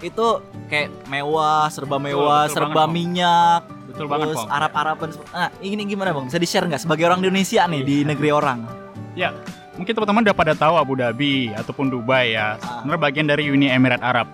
itu 0.00 0.26
kayak 0.68 0.92
mewah, 1.08 1.68
serba 1.72 1.96
mewah, 1.96 2.44
betul 2.48 2.54
serba 2.60 2.68
banget, 2.72 2.80
Bang. 2.80 2.90
minyak. 2.92 3.62
Betul 3.94 4.06
banget, 4.10 4.26
terus. 4.34 4.44
Arab-Araban. 4.50 5.08
Nah, 5.30 5.48
ini 5.62 5.82
gimana 5.86 6.10
bang? 6.10 6.26
Bisa 6.26 6.42
di 6.42 6.48
share 6.50 6.66
nggak 6.66 6.82
sebagai 6.82 7.06
orang 7.06 7.22
Indonesia 7.22 7.62
nih 7.70 7.82
di 7.86 7.96
negeri 8.02 8.34
orang? 8.34 8.66
Ya, 9.14 9.30
mungkin 9.78 9.94
teman-teman 9.94 10.26
udah 10.26 10.34
pada 10.34 10.52
tahu 10.58 10.74
Abu 10.74 10.98
Dhabi 10.98 11.54
ataupun 11.54 11.94
Dubai 11.94 12.34
ya. 12.34 12.58
Ah. 12.58 12.82
Sebenarnya 12.82 13.00
bagian 13.00 13.26
dari 13.30 13.46
Uni 13.54 13.70
Emirat 13.70 14.02
Arab. 14.02 14.26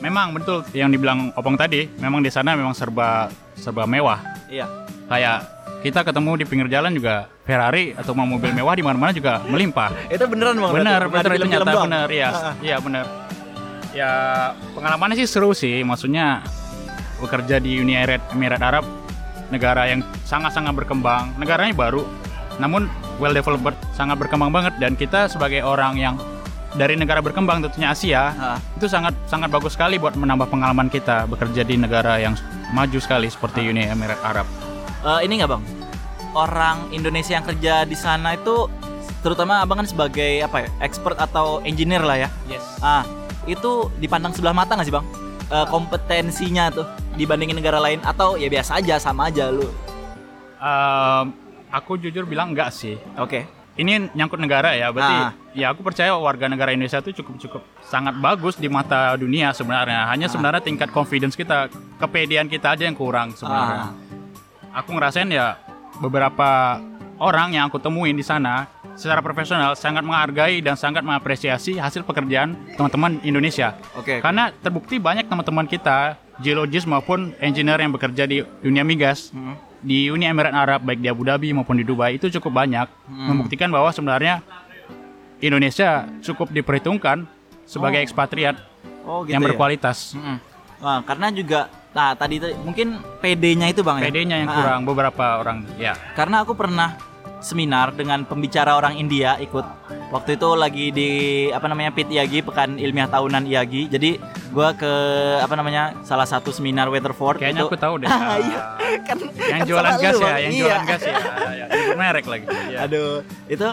Memang 0.00 0.32
betul 0.32 0.64
yang 0.72 0.88
dibilang 0.88 1.30
Opong 1.36 1.60
tadi, 1.60 1.84
memang 2.00 2.24
di 2.24 2.32
sana 2.32 2.56
memang 2.56 2.72
serba 2.72 3.28
serba 3.52 3.84
mewah. 3.84 4.20
Iya. 4.48 4.64
Kayak 5.06 5.38
kita 5.80 6.04
ketemu 6.04 6.30
di 6.40 6.44
pinggir 6.44 6.68
jalan 6.68 6.92
juga 6.92 7.28
Ferrari 7.44 7.96
atau 7.96 8.12
mau 8.12 8.28
mobil 8.28 8.52
mewah 8.52 8.76
di 8.76 8.84
mana-mana 8.84 9.12
juga 9.12 9.40
melimpah. 9.44 9.92
Itu 10.12 10.24
beneran 10.28 10.56
bang? 10.60 10.72
bener, 10.72 11.00
bener 11.08 11.30
di 11.32 11.38
itu 11.40 11.46
nyata 11.48 11.64
doang? 11.72 11.86
bener, 11.88 12.08
iya, 12.12 12.28
Ah. 12.30 12.54
iya 12.60 12.76
bener. 12.80 13.04
Ya 13.90 14.10
pengalamannya 14.76 15.16
sih 15.18 15.26
seru 15.26 15.50
sih, 15.50 15.82
maksudnya 15.82 16.44
bekerja 17.18 17.58
di 17.58 17.80
Uni 17.80 17.96
Emirat, 17.96 18.22
Emirat 18.32 18.62
Arab, 18.62 18.84
negara 19.50 19.88
yang 19.90 20.00
sangat-sangat 20.24 20.72
berkembang, 20.72 21.34
negaranya 21.36 21.74
baru, 21.74 22.06
namun 22.62 22.86
well 23.18 23.34
developed, 23.34 23.74
sangat 23.92 24.16
berkembang 24.16 24.54
banget 24.54 24.76
dan 24.78 24.94
kita 24.94 25.26
sebagai 25.26 25.60
orang 25.66 25.98
yang 25.98 26.14
dari 26.74 26.94
negara 26.94 27.18
berkembang 27.18 27.62
tentunya 27.66 27.90
Asia 27.90 28.22
Ah. 28.30 28.58
itu 28.78 28.86
sangat 28.86 29.14
sangat 29.26 29.50
bagus 29.50 29.74
sekali 29.74 29.98
buat 29.98 30.14
menambah 30.14 30.46
pengalaman 30.46 30.86
kita 30.86 31.26
bekerja 31.26 31.66
di 31.66 31.74
negara 31.74 32.22
yang 32.22 32.38
maju 32.70 32.98
sekali 33.02 33.26
seperti. 33.26 33.66
Uni 33.66 33.86
Emirat 33.86 34.20
Arab. 34.22 34.46
Eh, 35.02 35.26
ini 35.26 35.42
nggak 35.42 35.50
bang? 35.50 35.62
Orang 36.30 36.94
Indonesia 36.94 37.34
yang 37.34 37.42
kerja 37.42 37.82
di 37.82 37.98
sana 37.98 38.38
itu 38.38 38.70
terutama 39.20 39.60
abang 39.60 39.82
kan 39.82 39.88
sebagai 39.88 40.40
apa 40.46 40.64
ya 40.64 40.68
expert 40.80 41.18
atau 41.18 41.58
engineer 41.66 42.06
lah 42.06 42.16
ya. 42.16 42.28
Yes. 42.46 42.62
Ah, 42.78 43.02
itu 43.50 43.90
dipandang 43.98 44.30
sebelah 44.30 44.54
mata 44.54 44.78
nggak 44.78 44.86
sih 44.86 44.94
bang? 44.94 45.06
Eh, 45.50 45.66
kompetensinya 45.66 46.70
tuh 46.70 46.86
dibandingin 47.18 47.58
negara 47.58 47.82
lain 47.82 47.98
atau 48.06 48.38
ya 48.38 48.46
biasa 48.46 48.78
aja 48.78 49.02
sama 49.02 49.28
aja 49.28 49.50
lu? 49.50 49.66
aku 51.70 51.96
jujur 51.96 52.28
bilang 52.28 52.52
enggak 52.52 52.68
sih. 52.68 53.00
Oke. 53.16 53.59
Ini 53.80 54.12
nyangkut 54.12 54.36
negara 54.36 54.70
ya 54.72 54.92
berarti 54.92 55.16
Ah. 55.16 55.32
ya 55.52 55.66
aku 55.68 55.80
percaya 55.80 56.12
warga 56.12 56.46
negara 56.46 56.70
Indonesia 56.70 57.00
itu 57.00 57.16
cukup 57.16 57.40
cukup 57.40 57.62
sangat 57.80 58.12
bagus 58.14 58.54
di 58.54 58.68
mata 58.68 59.16
dunia 59.16 59.50
sebenarnya 59.50 60.04
hanya 60.06 60.28
Ah. 60.28 60.30
sebenarnya 60.30 60.60
tingkat 60.60 60.88
confidence 60.90 61.32
kita 61.32 61.66
kepedean 61.96 62.46
kita 62.46 62.76
aja 62.76 62.84
yang 62.84 62.94
kurang 62.94 63.32
sebenarnya 63.32 63.88
Ah. 63.88 63.92
aku 64.76 64.92
ngerasain 64.92 65.26
ya 65.26 65.56
beberapa 65.96 66.78
orang 67.16 67.52
yang 67.52 67.66
aku 67.66 67.76
temuin 67.76 68.12
di 68.12 68.22
sana 68.22 68.68
secara 68.92 69.20
profesional 69.20 69.72
sangat 69.74 70.00
menghargai 70.02 70.60
dan 70.60 70.74
sangat 70.74 71.00
mengapresiasi 71.00 71.76
hasil 71.76 72.02
pekerjaan 72.02 72.52
teman-teman 72.74 73.16
Indonesia 73.22 73.76
Oke. 73.94 74.20
karena 74.20 74.52
terbukti 74.54 74.96
banyak 74.96 75.24
teman-teman 75.24 75.64
kita 75.64 76.16
geologis 76.38 76.84
maupun 76.84 77.32
engineer 77.38 77.76
yang 77.76 77.92
bekerja 77.92 78.24
di 78.24 78.40
dunia 78.58 78.80
migas 78.82 79.28
Hmm. 79.30 79.56
Di 79.80 80.06
Uni 80.06 80.24
Emirat 80.24 80.52
Arab 80.52 80.80
baik 80.82 81.00
di 81.00 81.08
Abu 81.08 81.22
Dhabi 81.22 81.50
maupun 81.50 81.74
di 81.74 81.82
Dubai 81.82 82.14
itu 82.14 82.28
cukup 82.30 82.52
banyak 82.54 82.86
Hmm. 83.06 83.26
membuktikan 83.28 83.68
bahwa 83.68 83.88
sebenarnya 83.88 84.44
Indonesia 85.38 86.04
cukup 86.20 86.50
diperhitungkan 86.50 87.24
sebagai 87.64 87.98
Oh. 87.98 88.04
ekspatriat 88.04 88.56
Oh 89.02 89.24
gitu 89.24 89.32
yang 89.32 89.40
ya? 89.40 89.46
berkualitas. 89.46 90.12
Mm-mm. 90.12 90.36
Wah, 90.80 91.00
karena 91.02 91.28
juga 91.30 91.60
nah 91.90 92.14
tadi 92.14 92.38
mungkin 92.56 93.00
PD-nya 93.18 93.66
itu 93.66 93.80
bang 93.80 93.98
ya. 93.98 94.04
PD-nya 94.06 94.36
yang 94.38 94.48
Ah, 94.48 94.56
kurang 94.56 94.80
beberapa 94.84 95.24
orang 95.38 95.64
ya. 95.74 95.96
Karena 96.14 96.44
aku 96.44 96.52
pernah 96.52 96.94
seminar 97.40 97.90
dengan 97.90 98.22
pembicara 98.22 98.76
orang 98.76 98.94
India 98.94 99.36
ikut 99.38 99.64
waktu 100.10 100.34
itu 100.34 100.48
lagi 100.52 100.86
di 100.90 101.10
apa 101.48 101.66
namanya 101.66 101.90
PIT 101.90 102.10
IAGI 102.10 102.38
Pekan 102.42 102.70
Ilmiah 102.76 103.06
Tahunan 103.06 103.46
IAGI. 103.46 103.82
Jadi 103.88 104.10
gua 104.50 104.74
ke 104.74 104.90
apa 105.38 105.54
namanya 105.54 105.94
salah 106.02 106.26
satu 106.26 106.50
seminar 106.50 106.90
Weatherford 106.90 107.38
Kayaknya 107.38 107.62
itu 107.62 107.68
aku 107.70 107.78
tahu 107.78 107.94
deh. 108.02 108.10
Ah, 108.20 108.36
iya. 108.36 108.60
kan 109.06 109.16
yang 109.22 109.62
kan 109.62 109.68
jualan 109.70 109.92
gas 109.96 110.14
ya, 110.18 110.34
yang 110.36 110.52
Iya. 110.52 110.62
jualan 110.66 110.84
gas 110.84 111.02
ya. 111.02 111.16
ya. 111.54 111.66
Merek 111.94 112.26
lagi. 112.26 112.46
Ya. 112.68 112.78
Aduh, 112.84 113.22
itu 113.46 113.68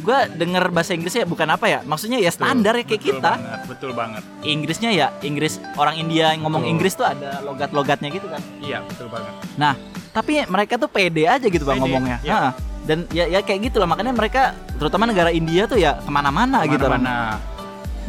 gua 0.00 0.18
denger 0.26 0.64
bahasa 0.72 0.90
Inggrisnya 0.92 1.22
bukan 1.24 1.46
apa 1.46 1.66
ya? 1.66 1.80
Maksudnya 1.86 2.18
ya 2.18 2.28
standar 2.28 2.74
ya 2.74 2.82
kayak 2.82 2.98
Betul 2.98 3.10
kita. 3.14 3.32
Banget, 3.36 3.60
betul 3.70 3.90
banget. 3.94 4.22
Inggrisnya 4.42 4.90
ya 4.90 5.06
Inggris 5.22 5.62
orang 5.76 5.94
India 5.96 6.34
yang 6.34 6.42
ngomong 6.42 6.66
Betul. 6.66 6.72
Inggris 6.74 6.92
tuh 6.98 7.06
ada 7.06 7.38
logat-logatnya 7.40 8.08
gitu 8.10 8.26
kan. 8.26 8.42
Iya, 8.58 8.82
betul 8.82 9.06
banget. 9.06 9.32
Nah, 9.54 9.78
tapi 10.10 10.42
mereka 10.44 10.74
tuh 10.74 10.90
pede 10.90 11.30
aja 11.30 11.46
gitu 11.46 11.62
bang 11.62 11.78
Pede, 11.78 11.84
ngomongnya. 11.86 12.18
iya. 12.20 12.34
Nah, 12.34 12.50
dan 12.90 13.06
ya 13.08 13.30
ya 13.30 13.38
kayak 13.38 13.70
gitu 13.70 13.78
lah 13.78 13.86
makanya 13.86 14.10
mereka 14.10 14.50
terutama 14.74 15.06
negara 15.06 15.30
India 15.30 15.70
tuh 15.70 15.78
ya 15.78 15.94
ke 15.96 16.10
mana-mana 16.10 16.66
gitu. 16.66 16.82
Bang. 16.82 16.98
Mana? 16.98 17.38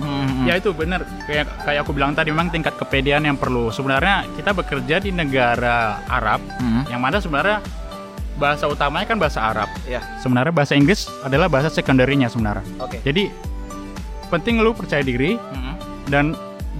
Hmm, 0.01 0.49
Ya 0.49 0.57
itu 0.57 0.73
benar 0.73 1.05
kayak 1.29 1.45
kayak 1.61 1.85
aku 1.85 1.93
bilang 1.93 2.17
tadi 2.17 2.33
memang 2.33 2.49
tingkat 2.49 2.73
kepedean 2.73 3.21
yang 3.21 3.37
perlu. 3.37 3.69
Sebenarnya 3.69 4.25
kita 4.33 4.49
bekerja 4.51 4.97
di 4.97 5.13
negara 5.13 6.01
Arab 6.09 6.41
hmm. 6.57 6.89
yang 6.89 6.97
mana 6.97 7.21
sebenarnya 7.21 7.61
bahasa 8.41 8.65
utamanya 8.65 9.05
kan 9.05 9.21
bahasa 9.21 9.45
Arab. 9.45 9.69
Ya, 9.85 10.01
Sebenarnya 10.17 10.49
bahasa 10.49 10.73
Inggris 10.73 11.05
adalah 11.21 11.45
bahasa 11.45 11.69
sekunderinya 11.69 12.25
sebenarnya. 12.25 12.65
oke. 12.81 12.97
Jadi 13.05 13.29
penting 14.27 14.57
lu 14.57 14.73
percaya 14.73 15.05
diri 15.05 15.37
Hmm. 15.37 15.77
dan 16.09 16.25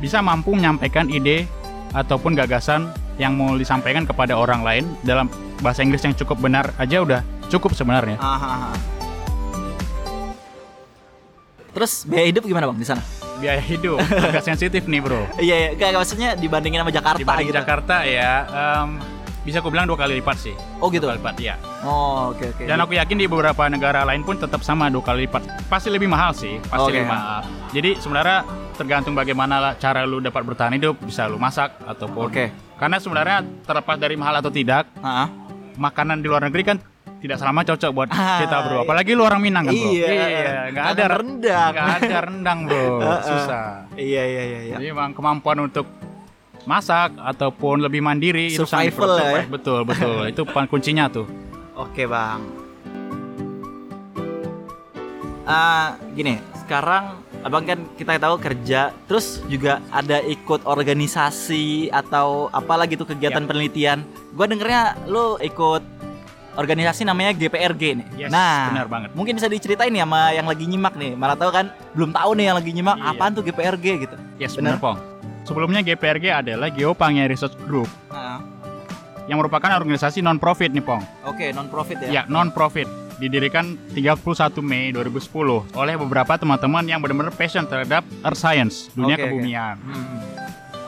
bisa 0.01 0.17
mampu 0.17 0.57
menyampaikan 0.57 1.05
ide 1.05 1.45
ataupun 1.93 2.33
gagasan 2.33 2.89
yang 3.21 3.37
mau 3.37 3.53
disampaikan 3.53 4.01
kepada 4.01 4.33
orang 4.33 4.65
lain 4.65 4.89
dalam 5.03 5.29
bahasa 5.61 5.85
Inggris 5.85 6.01
yang 6.01 6.17
cukup 6.17 6.41
benar 6.41 6.73
aja 6.81 7.05
udah 7.05 7.21
cukup 7.51 7.75
sebenarnya. 7.75 8.15
Aha. 8.17 8.71
Terus 11.71 12.03
biaya 12.03 12.25
hidup 12.27 12.43
gimana 12.43 12.67
bang 12.67 12.79
di 12.79 12.87
sana? 12.87 13.03
Biaya 13.39 13.63
hidup 13.63 13.97
agak 14.03 14.43
sensitif 14.43 14.83
nih 14.85 14.99
bro. 15.01 15.23
Iya, 15.45 15.55
iya, 15.55 15.69
gak, 15.73 15.97
maksudnya 15.97 16.29
dibandingin 16.35 16.83
sama 16.83 16.91
Jakarta 16.91 17.19
Dibanding 17.19 17.47
gitu. 17.49 17.57
Jakarta 17.57 17.95
ya, 18.05 18.31
em, 18.51 18.89
bisa 19.41 19.63
aku 19.63 19.73
bilang 19.73 19.87
dua 19.89 19.97
kali 19.97 20.19
lipat 20.19 20.37
sih. 20.37 20.53
Oh 20.83 20.91
gitu. 20.91 21.07
Dua 21.07 21.15
kali 21.15 21.23
lipat 21.23 21.35
ya. 21.41 21.55
Oh, 21.81 22.35
oke 22.35 22.43
oke. 22.53 22.63
Dan 22.67 22.77
aku 22.77 22.93
yakin 22.99 23.17
di 23.17 23.25
beberapa 23.25 23.65
negara 23.71 24.03
lain 24.05 24.21
pun 24.21 24.35
tetap 24.37 24.61
sama 24.61 24.91
dua 24.91 25.01
kali 25.01 25.25
lipat. 25.25 25.71
Pasti 25.71 25.87
lebih 25.89 26.11
mahal 26.11 26.35
sih, 26.35 26.59
pasti 26.67 26.91
Oke. 26.91 26.99
lebih 27.01 27.07
mahal. 27.09 27.41
Jadi 27.71 27.89
sebenarnya 27.97 28.37
tergantung 28.75 29.15
bagaimana 29.15 29.73
cara 29.79 30.03
lu 30.05 30.19
dapat 30.19 30.43
bertahan 30.43 30.75
hidup, 30.75 30.99
bisa 31.01 31.25
lu 31.25 31.39
masak 31.39 31.71
ataupun. 31.87 32.29
Oke. 32.29 32.51
Karena 32.77 32.99
sebenarnya 32.99 33.37
terlepas 33.65 33.95
dari 33.95 34.13
mahal 34.19 34.43
atau 34.43 34.51
tidak, 34.53 34.85
Ah, 35.01 35.29
makanan 35.79 36.19
di 36.19 36.27
luar 36.29 36.45
negeri 36.45 36.61
kan 36.67 36.77
tidak 37.21 37.37
selama 37.37 37.61
cocok 37.61 37.91
buat 37.91 38.09
Ah, 38.09 38.41
kita 38.41 38.57
bro. 38.61 38.81
Apalagi 38.81 39.13
lu 39.13 39.21
orang 39.21 39.39
Minang 39.39 39.63
kan 39.63 39.73
bro. 39.73 39.87
Iya. 39.87 40.09
nggak 40.67 40.83
Makan 40.83 40.97
ada 40.97 41.05
rendang. 41.07 41.71
nggak 41.71 41.89
ada 42.01 42.17
rendang 42.25 42.59
bro, 42.65 42.85
Heeh. 42.99 43.21
susah. 43.29 43.65
iya 43.93 44.23
iya 44.25 44.43
iya 44.43 44.59
iya. 44.63 44.75
Jadi 44.75 44.85
memang 44.89 45.13
kemampuan 45.13 45.57
untuk 45.61 45.85
masak 46.61 47.13
ataupun 47.15 47.79
lebih 47.79 48.01
mandiri 48.01 48.49
itu 48.49 48.65
sangat 48.65 48.93
ya. 48.93 49.45
Betul 49.47 49.81
betul, 49.83 50.25
itu 50.31 50.41
pan- 50.43 50.65
kuncinya 50.65 51.05
tuh. 51.07 51.29
Oke 51.73 52.05
bang. 52.05 52.41
Ah, 55.43 55.97
gini, 56.13 56.37
sekarang 56.55 57.17
abang 57.41 57.65
kan 57.65 57.81
kita 57.97 58.17
tahu 58.17 58.37
kerja, 58.37 58.93
terus 59.05 59.41
juga 59.45 59.81
ada 59.89 60.21
ikut 60.21 60.63
organisasi 60.63 61.89
atau 61.89 62.47
apalah 62.51 62.85
gitu 62.85 63.03
kegiatan 63.03 63.41
Ya. 63.41 63.49
penelitian. 63.49 63.99
Gua 64.31 64.45
dengernya 64.45 64.81
lu 65.05 65.35
ikut 65.37 65.81
organisasi 66.53 67.01
namanya 67.03 67.31
GPRG 67.31 67.83
nih. 67.95 68.07
Yes, 68.17 68.29
nah, 68.29 68.71
benar 68.71 68.87
banget. 68.87 69.09
Mungkin 69.15 69.33
bisa 69.35 69.47
diceritain 69.47 69.91
ya 69.91 70.03
sama 70.03 70.31
yang 70.31 70.45
lagi 70.45 70.65
nyimak 70.65 70.93
nih. 70.95 71.15
Malah 71.15 71.35
tahu 71.35 71.51
kan 71.51 71.71
belum 71.93 72.11
tahu 72.11 72.31
nih 72.35 72.45
yang 72.47 72.57
lagi 72.59 72.71
nyimak 72.71 72.97
Iya. 72.97 73.09
apaan 73.11 73.31
tuh 73.31 73.43
GPRG 73.43 73.85
gitu. 74.01 74.15
Yes, 74.35 74.55
Benar. 74.55 74.77
Pong. 74.77 74.99
Sebelumnya 75.41 75.81
GPRG 75.81 76.29
adalah 76.29 76.69
Geopangia 76.69 77.25
Research 77.25 77.57
Group 77.65 77.89
Nah, 78.13 78.39
yang 79.25 79.37
merupakan 79.37 79.69
organisasi 79.73 80.19
non-profit 80.19 80.69
nih, 80.69 80.83
Pong. 80.83 81.01
Oke, 81.23 81.49
non 81.51 81.65
profit 81.67 81.97
ya. 82.03 82.21
Ya, 82.21 82.23
non-profit. 82.27 82.85
Didirikan 83.17 83.77
31 83.93 84.17
Mei 84.59 84.89
2010 84.89 85.69
oleh 85.71 85.93
beberapa 85.93 86.33
teman-teman 86.35 86.81
yang 86.83 86.97
benar-benar 86.97 87.29
passion 87.29 87.69
terhadap 87.69 88.01
earth 88.25 88.37
science, 88.37 88.89
dunia 88.91 89.13
oke. 89.13 89.23
kebumian. 89.29 89.77
Hmm. 89.77 90.30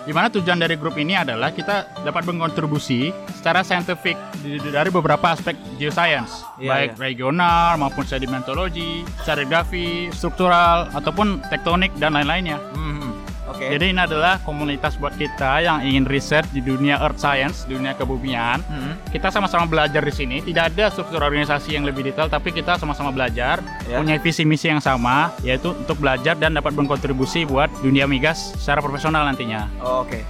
Di 0.03 0.11
mana 0.11 0.27
tujuan 0.27 0.59
dari 0.59 0.75
grup 0.75 0.99
ini 0.99 1.15
adalah 1.15 1.55
kita 1.55 2.03
dapat 2.03 2.27
berkontribusi 2.27 3.15
secara 3.39 3.63
saintifik 3.63 4.19
dari 4.43 4.91
beberapa 4.91 5.31
aspek 5.31 5.55
geoscience, 5.79 6.43
Iya, 6.59 6.69
baik 6.69 6.91
iya. 6.95 6.99
regional 6.99 7.79
maupun 7.79 8.03
sedimentologi, 8.03 9.07
stratigrafi, 9.23 10.11
struktural 10.11 10.91
ataupun 10.91 11.39
tektonik 11.47 11.95
dan 12.03 12.19
lain-lainnya. 12.19 12.59
Hmm. 12.75 13.12
Oke. 13.53 13.69
Jadi 13.69 13.93
ini 13.93 14.01
adalah 14.01 14.41
komunitas 14.41 14.97
buat 14.97 15.13
kita 15.13 15.61
yang 15.61 15.85
ingin 15.85 16.09
riset 16.09 16.41
di 16.49 16.59
dunia 16.59 16.97
earth 16.97 17.21
science, 17.21 17.69
dunia 17.69 17.93
kebumian. 17.93 18.65
Hmm. 18.65 18.97
Kita 19.13 19.29
sama-sama 19.29 19.69
belajar 19.69 20.01
di 20.01 20.09
sini. 20.09 20.41
Tidak 20.41 20.73
ada 20.73 20.89
struktur 20.89 21.21
organisasi 21.21 21.77
yang 21.77 21.85
lebih 21.85 22.01
detail, 22.09 22.25
tapi 22.25 22.49
kita 22.49 22.81
sama-sama 22.81 23.13
belajar, 23.13 23.61
Ya. 23.85 24.01
punya 24.01 24.17
visi 24.17 24.41
misi 24.41 24.73
yang 24.73 24.81
sama, 24.81 25.29
yaitu 25.45 25.69
untuk 25.69 26.01
belajar 26.01 26.33
dan 26.33 26.57
dapat 26.57 26.73
berkontribusi 26.73 27.45
buat 27.45 27.69
dunia 27.85 28.09
migas 28.09 28.57
secara 28.57 28.81
profesional 28.81 29.29
nantinya. 29.29 29.69
Oke. 29.79 30.25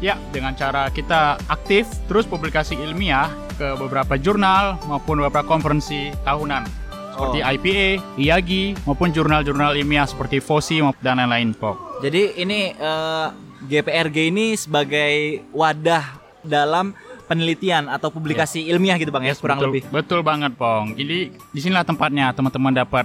Ya, 0.00 0.16
dengan 0.32 0.56
cara 0.56 0.88
kita 0.88 1.36
aktif 1.50 1.84
terus 2.08 2.24
publikasi 2.24 2.72
ilmiah 2.72 3.28
ke 3.60 3.76
beberapa 3.76 4.16
jurnal 4.16 4.80
maupun 4.88 5.20
beberapa 5.20 5.44
konferensi 5.44 6.08
tahunan 6.24 6.79
seperti 7.20 7.38
Oh. 7.38 7.52
IPA, 7.52 7.86
IAGI 8.16 8.62
maupun 8.82 9.08
jurnal-jurnal 9.10 9.76
ilmiah 9.76 10.08
seperti 10.08 10.40
FOSI 10.40 10.80
maupun 10.80 11.00
dan 11.00 11.20
lain-lain, 11.20 11.52
Pok. 11.52 12.00
Jadi 12.00 12.40
ini 12.40 12.72
eh, 12.72 13.26
GPRG 13.62 14.32
ini 14.32 14.56
sebagai 14.56 15.44
wadah 15.52 16.16
dalam 16.40 16.96
penelitian 17.26 17.86
atau 17.86 18.08
publikasi 18.08 18.66
ilmiah 18.66 18.96
gitu 18.96 19.12
bang 19.12 19.22
ya 19.22 19.36
Yes, 19.36 19.38
kurang 19.38 19.60
betul, 19.60 19.68
lebih. 19.70 19.82
Betul 19.92 20.20
banget, 20.24 20.56
Pong. 20.56 20.96
Jadi 20.96 21.18
di 21.30 21.60
sinilah 21.60 21.84
tempatnya 21.84 22.32
teman-teman 22.32 22.72
dapat 22.74 23.04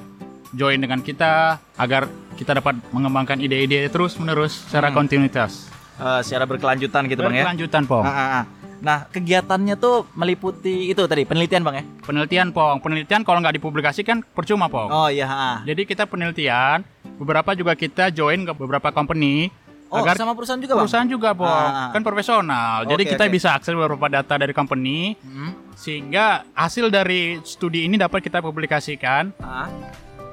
join 0.50 0.80
dengan 0.80 1.04
kita 1.04 1.60
agar 1.76 2.08
kita 2.34 2.56
dapat 2.56 2.80
mengembangkan 2.90 3.38
ide-ide 3.38 3.86
terus 3.88 4.16
menerus 4.16 4.64
secara 4.66 4.90
Hmm. 4.90 4.98
kontinuitas. 4.98 5.68
Eh, 5.96 6.22
secara 6.24 6.44
berkelanjutan 6.44 7.06
gitu 7.06 7.22
bang 7.22 7.36
ya. 7.36 7.44
Berkelanjutan, 7.46 7.84
Pong. 7.86 8.04
Ah, 8.04 8.10
ah, 8.10 8.30
ah. 8.34 8.44
Nah 8.82 9.08
kegiatannya 9.08 9.76
tuh 9.76 10.08
meliputi 10.14 10.88
itu 10.88 11.04
tadi 11.06 11.24
penelitian 11.24 11.62
bang 11.62 11.76
ya. 11.80 11.84
Penelitian, 12.02 12.48
Pong. 12.50 12.80
Penelitian 12.80 13.22
kalau 13.22 13.40
nggak 13.40 13.56
dipublikasikan 13.56 14.24
percuma, 14.26 14.68
Pong. 14.68 14.90
Oh 14.90 15.08
iya. 15.08 15.26
ah. 15.26 15.58
Jadi 15.64 15.84
kita 15.84 16.06
penelitian, 16.06 16.84
beberapa 17.16 17.52
juga 17.52 17.74
kita 17.74 18.10
join 18.10 18.44
ke 18.44 18.54
beberapa 18.54 18.90
company 18.90 19.50
Oh 19.86 20.02
agar 20.02 20.18
sama 20.18 20.34
perusahaan 20.34 20.58
juga 20.58 20.74
bang. 20.74 20.82
perusahaan 20.82 21.08
juga, 21.08 21.30
Pong. 21.32 21.46
Ah. 21.46 21.90
Kan 21.94 22.02
profesional. 22.02 22.84
Jadi 22.84 23.04
Oke, 23.06 23.12
kita 23.16 23.26
oke. 23.26 23.32
bisa 23.32 23.48
akses 23.54 23.72
beberapa 23.72 24.10
data 24.10 24.34
dari 24.36 24.52
company 24.52 25.14
Hmm. 25.16 25.54
sehingga 25.74 26.26
hasil 26.52 26.90
dari 26.90 27.38
studi 27.42 27.86
ini 27.86 27.96
dapat 27.96 28.20
kita 28.20 28.42
publikasikan 28.42 29.30
Ah. 29.40 29.70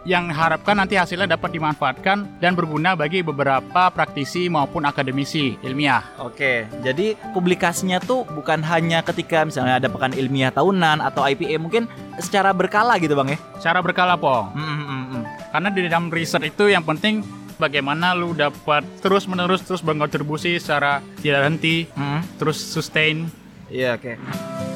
Yang 0.02 0.30
harapkan 0.34 0.74
nanti 0.74 0.98
hasilnya 0.98 1.38
dapat 1.38 1.54
dimanfaatkan 1.54 2.42
dan 2.42 2.58
berguna 2.58 2.98
bagi 2.98 3.22
beberapa 3.22 3.86
praktisi 3.94 4.50
maupun 4.50 4.82
akademisi 4.82 5.54
ilmiah. 5.62 6.02
Oke, 6.18 6.66
jadi 6.82 7.14
publikasinya 7.30 8.02
tuh 8.02 8.26
bukan 8.26 8.62
hanya 8.66 9.06
ketika 9.06 9.46
misalnya 9.46 9.78
ada 9.78 9.86
pekan 9.86 10.10
ilmiah 10.14 10.50
tahunan 10.50 10.98
atau 10.98 11.22
IPA 11.22 11.56
mungkin 11.62 11.86
secara 12.18 12.50
berkala 12.50 12.98
gitu 12.98 13.14
bang 13.14 13.34
ya. 13.34 13.38
Secara 13.62 13.78
berkala, 13.78 14.18
Pong. 14.18 14.50
Hmm, 14.52 14.62
hmm, 14.62 14.86
hmm, 14.86 15.04
hmm. 15.06 15.22
Karena 15.54 15.68
di 15.70 15.80
dalam 15.86 16.10
riset 16.10 16.42
itu 16.42 16.66
yang 16.66 16.82
penting 16.82 17.22
bagaimana 17.62 18.10
lu 18.18 18.34
dapat 18.34 18.82
terus-menerus 18.98 19.62
terus 19.62 19.86
berkontribusi 19.86 20.58
secara 20.58 20.98
tidak 21.22 21.46
henti, 21.46 21.86
Hmm. 21.94 22.26
terus 22.42 22.58
sustain. 22.58 23.30
Iya 23.70 23.96
oke. 23.96 24.71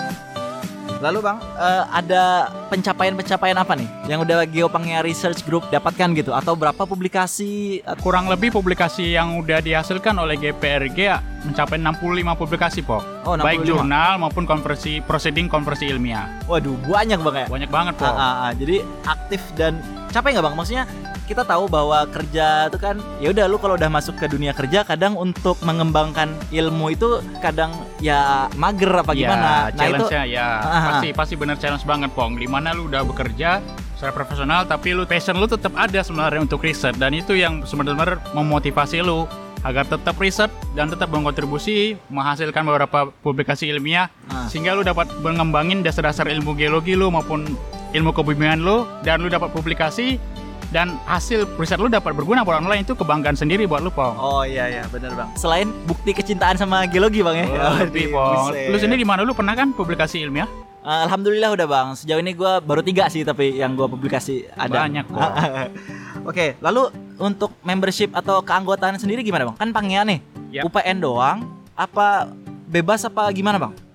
Lalu 0.97 1.19
bang, 1.21 1.37
eh, 1.57 1.85
ada 1.91 2.23
pencapaian-pencapaian 2.67 3.55
apa 3.55 3.73
nih 3.73 3.89
yang 4.07 4.23
udah 4.23 4.45
Geopangia 4.45 5.01
Research 5.01 5.43
Group 5.43 5.69
dapatkan 5.69 6.13
gitu? 6.15 6.33
Atau 6.33 6.55
berapa 6.55 6.83
publikasi? 6.83 7.81
At- 7.83 8.01
Kurang 8.01 8.27
lebih 8.27 8.49
publikasi 8.51 9.13
yang 9.13 9.37
udah 9.37 9.61
dihasilkan 9.61 10.17
oleh 10.17 10.35
GPRG 10.35 10.99
ya, 10.99 11.19
mencapai 11.43 11.77
65 11.77 12.01
publikasi, 12.35 12.81
Pok. 12.81 13.03
Oh, 13.23 13.35
65. 13.35 13.45
Baik 13.45 13.61
jurnal 13.63 14.13
maupun 14.19 14.45
konversi 14.45 14.99
proceeding 15.01 15.47
konversi 15.47 15.87
ilmiah. 15.87 16.27
Waduh, 16.47 16.79
banyak 16.83 17.21
bang 17.21 17.37
ya. 17.37 17.47
Banyak 17.47 17.71
banget, 17.71 17.95
Ah, 17.97 18.01
Pok. 18.01 18.15
ah, 18.15 18.35
ah. 18.43 18.51
Jadi 18.53 18.77
aktif 19.05 19.43
dan 19.53 19.77
capek 20.17 20.41
nggak 20.41 20.47
bang? 20.49 20.57
Maksudnya 20.57 20.85
kita 21.29 21.43
tahu 21.45 21.69
bahwa 21.69 22.07
kerja 22.09 22.71
itu 22.73 22.79
kan 22.81 22.97
ya 23.21 23.35
udah 23.35 23.45
lu 23.51 23.59
kalau 23.61 23.75
udah 23.77 23.91
masuk 23.91 24.15
ke 24.17 24.31
dunia 24.31 24.55
kerja 24.57 24.87
kadang 24.87 25.19
untuk 25.19 25.59
mengembangkan 25.61 26.33
ilmu 26.55 26.95
itu 26.95 27.21
kadang 27.45 27.75
ya 28.01 28.47
mager 28.57 29.03
apa 29.03 29.13
Ya, 29.13 29.29
gimana. 29.29 29.51
Nah 29.75 29.87
itu 29.91 30.05
ya 30.33 30.47
ah. 30.63 30.85
pasti 30.97 31.09
pasti 31.13 31.35
bener 31.37 31.61
challenge 31.61 31.85
banget, 31.85 32.15
Pong. 32.17 32.41
Di 32.41 32.49
mana 32.49 32.73
lu 32.73 32.89
udah 32.89 33.05
bekerja 33.05 33.61
secara 33.97 34.13
profesional 34.13 34.69
tapi 34.69 34.93
lu 34.93 35.09
passion 35.09 35.41
lu 35.41 35.49
tetap 35.49 35.73
ada 35.73 36.05
sebenarnya 36.05 36.45
untuk 36.45 36.61
riset 36.61 36.93
dan 37.01 37.17
itu 37.17 37.33
yang 37.33 37.65
sebenarnya 37.65 38.21
memotivasi 38.37 39.01
lu 39.01 39.25
agar 39.65 39.89
tetap 39.89 40.21
riset 40.21 40.53
dan 40.77 40.93
tetap 40.93 41.09
berkontribusi 41.09 41.97
menghasilkan 42.13 42.61
beberapa 42.63 43.09
publikasi 43.25 43.73
ilmiah 43.73 44.13
Ah. 44.29 44.45
sehingga 44.53 44.77
lu 44.77 44.85
dapat 44.85 45.09
mengembangin 45.25 45.81
dasar-dasar 45.81 46.29
ilmu 46.29 46.53
geologi 46.55 46.93
lu 46.93 47.09
maupun 47.09 47.49
ilmu 47.95 48.11
kebumian 48.11 48.63
lu 48.63 48.89
dan 49.07 49.23
lu 49.23 49.29
dapat 49.31 49.53
publikasi 49.55 50.19
dan 50.75 50.99
hasil 51.07 51.47
riset 51.57 51.79
lu 51.79 51.87
dapat 51.87 52.11
berguna 52.11 52.43
buat 52.43 52.59
orang 52.59 52.69
lain 52.69 52.83
itu 52.83 52.99
kebanggaan 52.99 53.39
sendiri 53.39 53.71
buat 53.71 53.83
lu, 53.87 53.91
Pong. 53.95 54.19
Oh 54.19 54.43
iya 54.43 54.67
iya 54.67 54.85
benar 54.91 55.15
bang. 55.15 55.29
Selain 55.39 55.71
bukti 55.87 56.11
kecintaan 56.11 56.59
sama 56.59 56.85
geologi 56.91 57.23
bang 57.23 57.47
ya. 57.47 57.47
Oh, 57.71 57.79
lebih, 57.87 58.11
Pong. 58.11 58.51
buset. 58.51 58.75
Lu 58.75 58.77
sendiri 58.77 59.07
di 59.07 59.09
mana? 59.09 59.23
Lu 59.23 59.33
pernah 59.33 59.55
kan 59.55 59.71
publikasi 59.71 60.27
ilmiah? 60.27 60.51
Eh, 60.87 61.01
Alhamdulillah 61.07 61.55
udah 61.55 61.67
bang. 61.67 61.87
Sejauh 61.95 62.19
ini 62.19 62.35
gue 62.35 62.53
baru 62.67 62.83
tiga 62.83 63.07
sih 63.07 63.23
tapi 63.23 63.59
yang 63.59 63.79
gue 63.79 63.87
publikasi 63.87 64.47
ada. 64.59 64.87
Banyak, 64.87 65.07
Pong. 65.07 65.23
Oke, 66.31 66.59
lalu 66.59 66.91
untuk 67.23 67.55
membership 67.63 68.11
atau 68.11 68.43
keanggotaan 68.43 68.99
sendiri 68.99 69.23
gimana 69.23 69.47
bang? 69.47 69.57
Kan 69.59 69.71
Pangia 69.71 70.03
nih, 70.03 70.19
Yap. 70.51 70.67
UPN 70.67 70.99
doang. 70.99 71.47
Apa 71.79 72.27
bebas 72.67 73.07
apa 73.07 73.31
gimana 73.31 73.63
bang? 73.63 73.86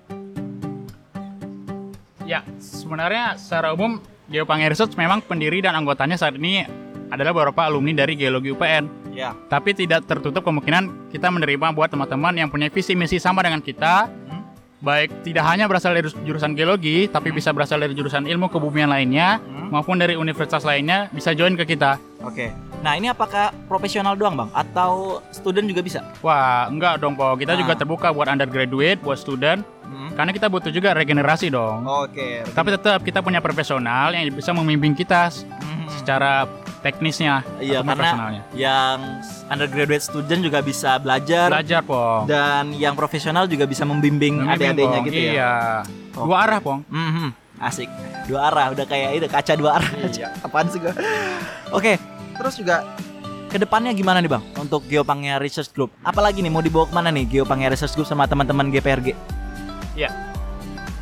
Ya, 2.24 2.46
sebenarnya 2.62 3.34
secara 3.36 3.74
umum 3.74 3.98
Geopangia 4.30 4.70
Research 4.70 4.94
memang 4.94 5.20
pendiri 5.20 5.60
dan 5.60 5.74
anggotanya 5.74 6.16
saat 6.16 6.38
ini 6.38 6.64
adalah 7.12 7.36
beberapa 7.36 7.68
alumni 7.68 7.92
dari 7.92 8.16
Geologi 8.16 8.54
UPN. 8.54 9.12
Ya. 9.12 9.36
Tapi 9.52 9.76
tidak 9.76 10.08
tertutup 10.08 10.40
kemungkinan 10.40 11.12
kita 11.12 11.28
menerima 11.28 11.76
buat 11.76 11.92
teman-teman 11.92 12.32
yang 12.32 12.48
punya 12.48 12.72
visi 12.72 12.96
misi 12.96 13.20
sama 13.20 13.44
dengan 13.44 13.60
kita. 13.60 14.08
Hmm. 14.08 14.48
Baik 14.80 15.22
tidak 15.22 15.44
hanya 15.46 15.68
berasal 15.68 15.92
dari 15.92 16.08
jurusan 16.24 16.56
geologi, 16.56 17.06
tapi 17.06 17.28
bisa 17.30 17.52
berasal 17.52 17.78
dari 17.78 17.92
jurusan 17.92 18.24
ilmu 18.24 18.48
kebumian 18.48 18.88
lainnya, 18.88 19.38
Hmm. 19.38 19.68
maupun 19.68 20.00
dari 20.00 20.16
universitas 20.16 20.64
lainnya 20.64 21.12
bisa 21.12 21.36
join 21.36 21.54
ke 21.54 21.68
kita. 21.68 22.00
Oke. 22.24 22.71
Nah 22.82 22.92
ini 22.94 23.06
apakah 23.06 23.54
profesional 23.64 24.12
doang 24.12 24.34
bang? 24.34 24.50
Atau 24.52 25.22
student 25.30 25.64
juga 25.64 25.80
bisa? 25.80 26.02
Wah, 26.18 26.66
enggak 26.66 26.98
dong, 26.98 27.14
Po. 27.14 27.34
Kita 27.34 27.54
Ah. 27.54 27.56
juga 27.56 27.72
terbuka 27.72 28.10
buat 28.10 28.26
undergraduate, 28.26 28.98
buat 28.98 29.16
student, 29.16 29.62
karena 30.12 30.30
kita 30.30 30.46
butuh 30.46 30.68
juga 30.68 30.90
regenerasi 30.92 31.46
dong. 31.48 31.86
Oke. 31.86 32.42
Tapi 32.44 32.68
tetap 32.70 33.00
kita 33.00 33.22
punya 33.22 33.38
profesional 33.38 34.10
yang 34.10 34.28
bisa 34.28 34.50
membimbing 34.50 34.92
kita 34.92 35.30
s- 35.30 35.46
secara 35.94 36.44
teknisnya 36.82 37.46
Iya 37.56 37.78
karena 37.80 38.42
yang 38.52 39.22
undergraduate 39.46 40.02
student 40.02 40.42
juga 40.42 40.58
bisa 40.58 40.98
belajar 40.98 41.46
Belajar, 41.48 41.80
Pong. 41.80 42.26
dan 42.26 42.74
yang 42.74 42.98
profesional 42.98 43.46
juga 43.46 43.64
bisa 43.64 43.86
membimbing, 43.86 44.42
Membimbing, 44.42 44.50
adik-adiknya 44.74 44.98
gitu 45.06 45.20
ya. 45.20 45.32
Iya. 45.32 45.52
Dua 46.12 46.36
arah, 46.40 46.58
Pong. 46.58 46.82
Mhm. 46.84 47.28
Asik. 47.56 47.86
Dua 48.26 48.50
arah 48.50 48.74
udah 48.74 48.82
kayak 48.82 49.10
itu 49.14 49.26
kaca 49.28 49.54
dua 49.54 49.78
arah. 49.78 49.90
Iya. 50.10 50.34
Apaan 50.42 50.66
sih 50.66 50.82
gua? 50.82 50.90
Oke, 51.70 51.94
terus 52.42 52.58
juga 52.58 52.82
ke 53.52 53.60
depannya 53.60 53.94
gimana 53.94 54.18
nih 54.18 54.32
bang 54.32 54.44
untuk 54.58 54.82
Geopangia 54.88 55.36
Research 55.36 55.70
Group? 55.76 55.92
Apalagi 56.02 56.40
nih 56.40 56.48
mau 56.48 56.64
dibawa 56.64 56.88
ke 56.88 56.94
mana 56.96 57.12
nih 57.12 57.28
Geopangia 57.28 57.68
Research 57.68 57.94
Group 57.94 58.08
sama 58.08 58.24
teman-teman 58.24 58.72
GPRG? 58.72 59.14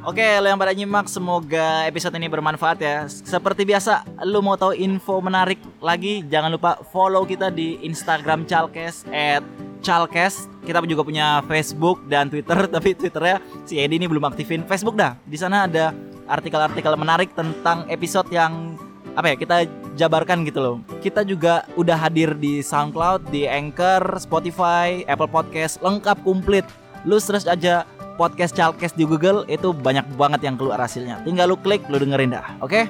Oke, 0.01 0.25
lo 0.41 0.49
yang 0.49 0.57
pada 0.57 0.73
nyimak 0.73 1.05
semoga 1.05 1.85
episode 1.85 2.17
ini 2.17 2.25
bermanfaat 2.25 2.77
ya. 2.81 3.05
Seperti 3.05 3.69
biasa, 3.69 4.01
lu 4.25 4.41
mau 4.41 4.57
tahu 4.57 4.73
info 4.73 5.21
menarik 5.21 5.61
lagi, 5.77 6.25
jangan 6.25 6.49
lupa 6.49 6.81
follow 6.89 7.21
kita 7.21 7.53
di 7.53 7.77
Instagram 7.85 8.49
Chalkes 8.49 9.05
at 9.13 9.45
Chalkes. 9.85 10.49
Kita 10.65 10.81
juga 10.89 11.05
punya 11.05 11.45
Facebook 11.45 12.01
dan 12.09 12.33
Twitter, 12.33 12.65
tapi 12.73 12.97
Twitternya 12.97 13.37
si 13.61 13.77
Edi 13.77 14.01
ini 14.01 14.09
belum 14.09 14.25
aktifin. 14.25 14.65
Facebook 14.65 14.97
dah. 14.97 15.13
Di 15.21 15.37
sana 15.37 15.69
ada 15.69 15.93
artikel-artikel 16.31 16.95
menarik 16.95 17.35
tentang 17.35 17.83
episode 17.91 18.31
yang 18.31 18.79
apa 19.11 19.35
ya 19.35 19.35
kita 19.35 19.55
jabarkan 19.99 20.47
gitu 20.47 20.59
loh. 20.63 20.75
Kita 21.03 21.27
juga 21.27 21.67
udah 21.75 21.99
hadir 21.99 22.31
di 22.39 22.63
SoundCloud, 22.63 23.27
di 23.27 23.43
Anchor, 23.43 24.15
Spotify, 24.15 25.03
Apple 25.05 25.27
Podcast, 25.27 25.83
lengkap 25.83 26.23
komplit. 26.23 26.63
Lu 27.03 27.19
search 27.19 27.49
aja 27.49 27.83
podcast 28.15 28.53
Chalkes 28.53 28.93
di 28.93 29.03
Google 29.03 29.43
itu 29.49 29.73
banyak 29.73 30.05
banget 30.15 30.45
yang 30.45 30.55
keluar 30.55 30.79
hasilnya. 30.79 31.19
Tinggal 31.25 31.51
lu 31.51 31.57
klik, 31.59 31.83
lu 31.89 31.97
dengerin 31.99 32.37
dah. 32.37 32.45
Oke? 32.61 32.87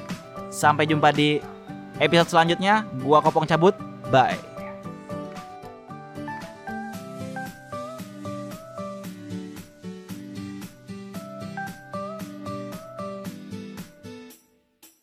Sampai 0.52 0.86
jumpa 0.86 1.16
di 1.16 1.40
episode 1.98 2.30
selanjutnya. 2.30 2.84
Gua 3.02 3.24
Kopong 3.24 3.48
cabut. 3.48 3.74
Bye. 4.12 4.51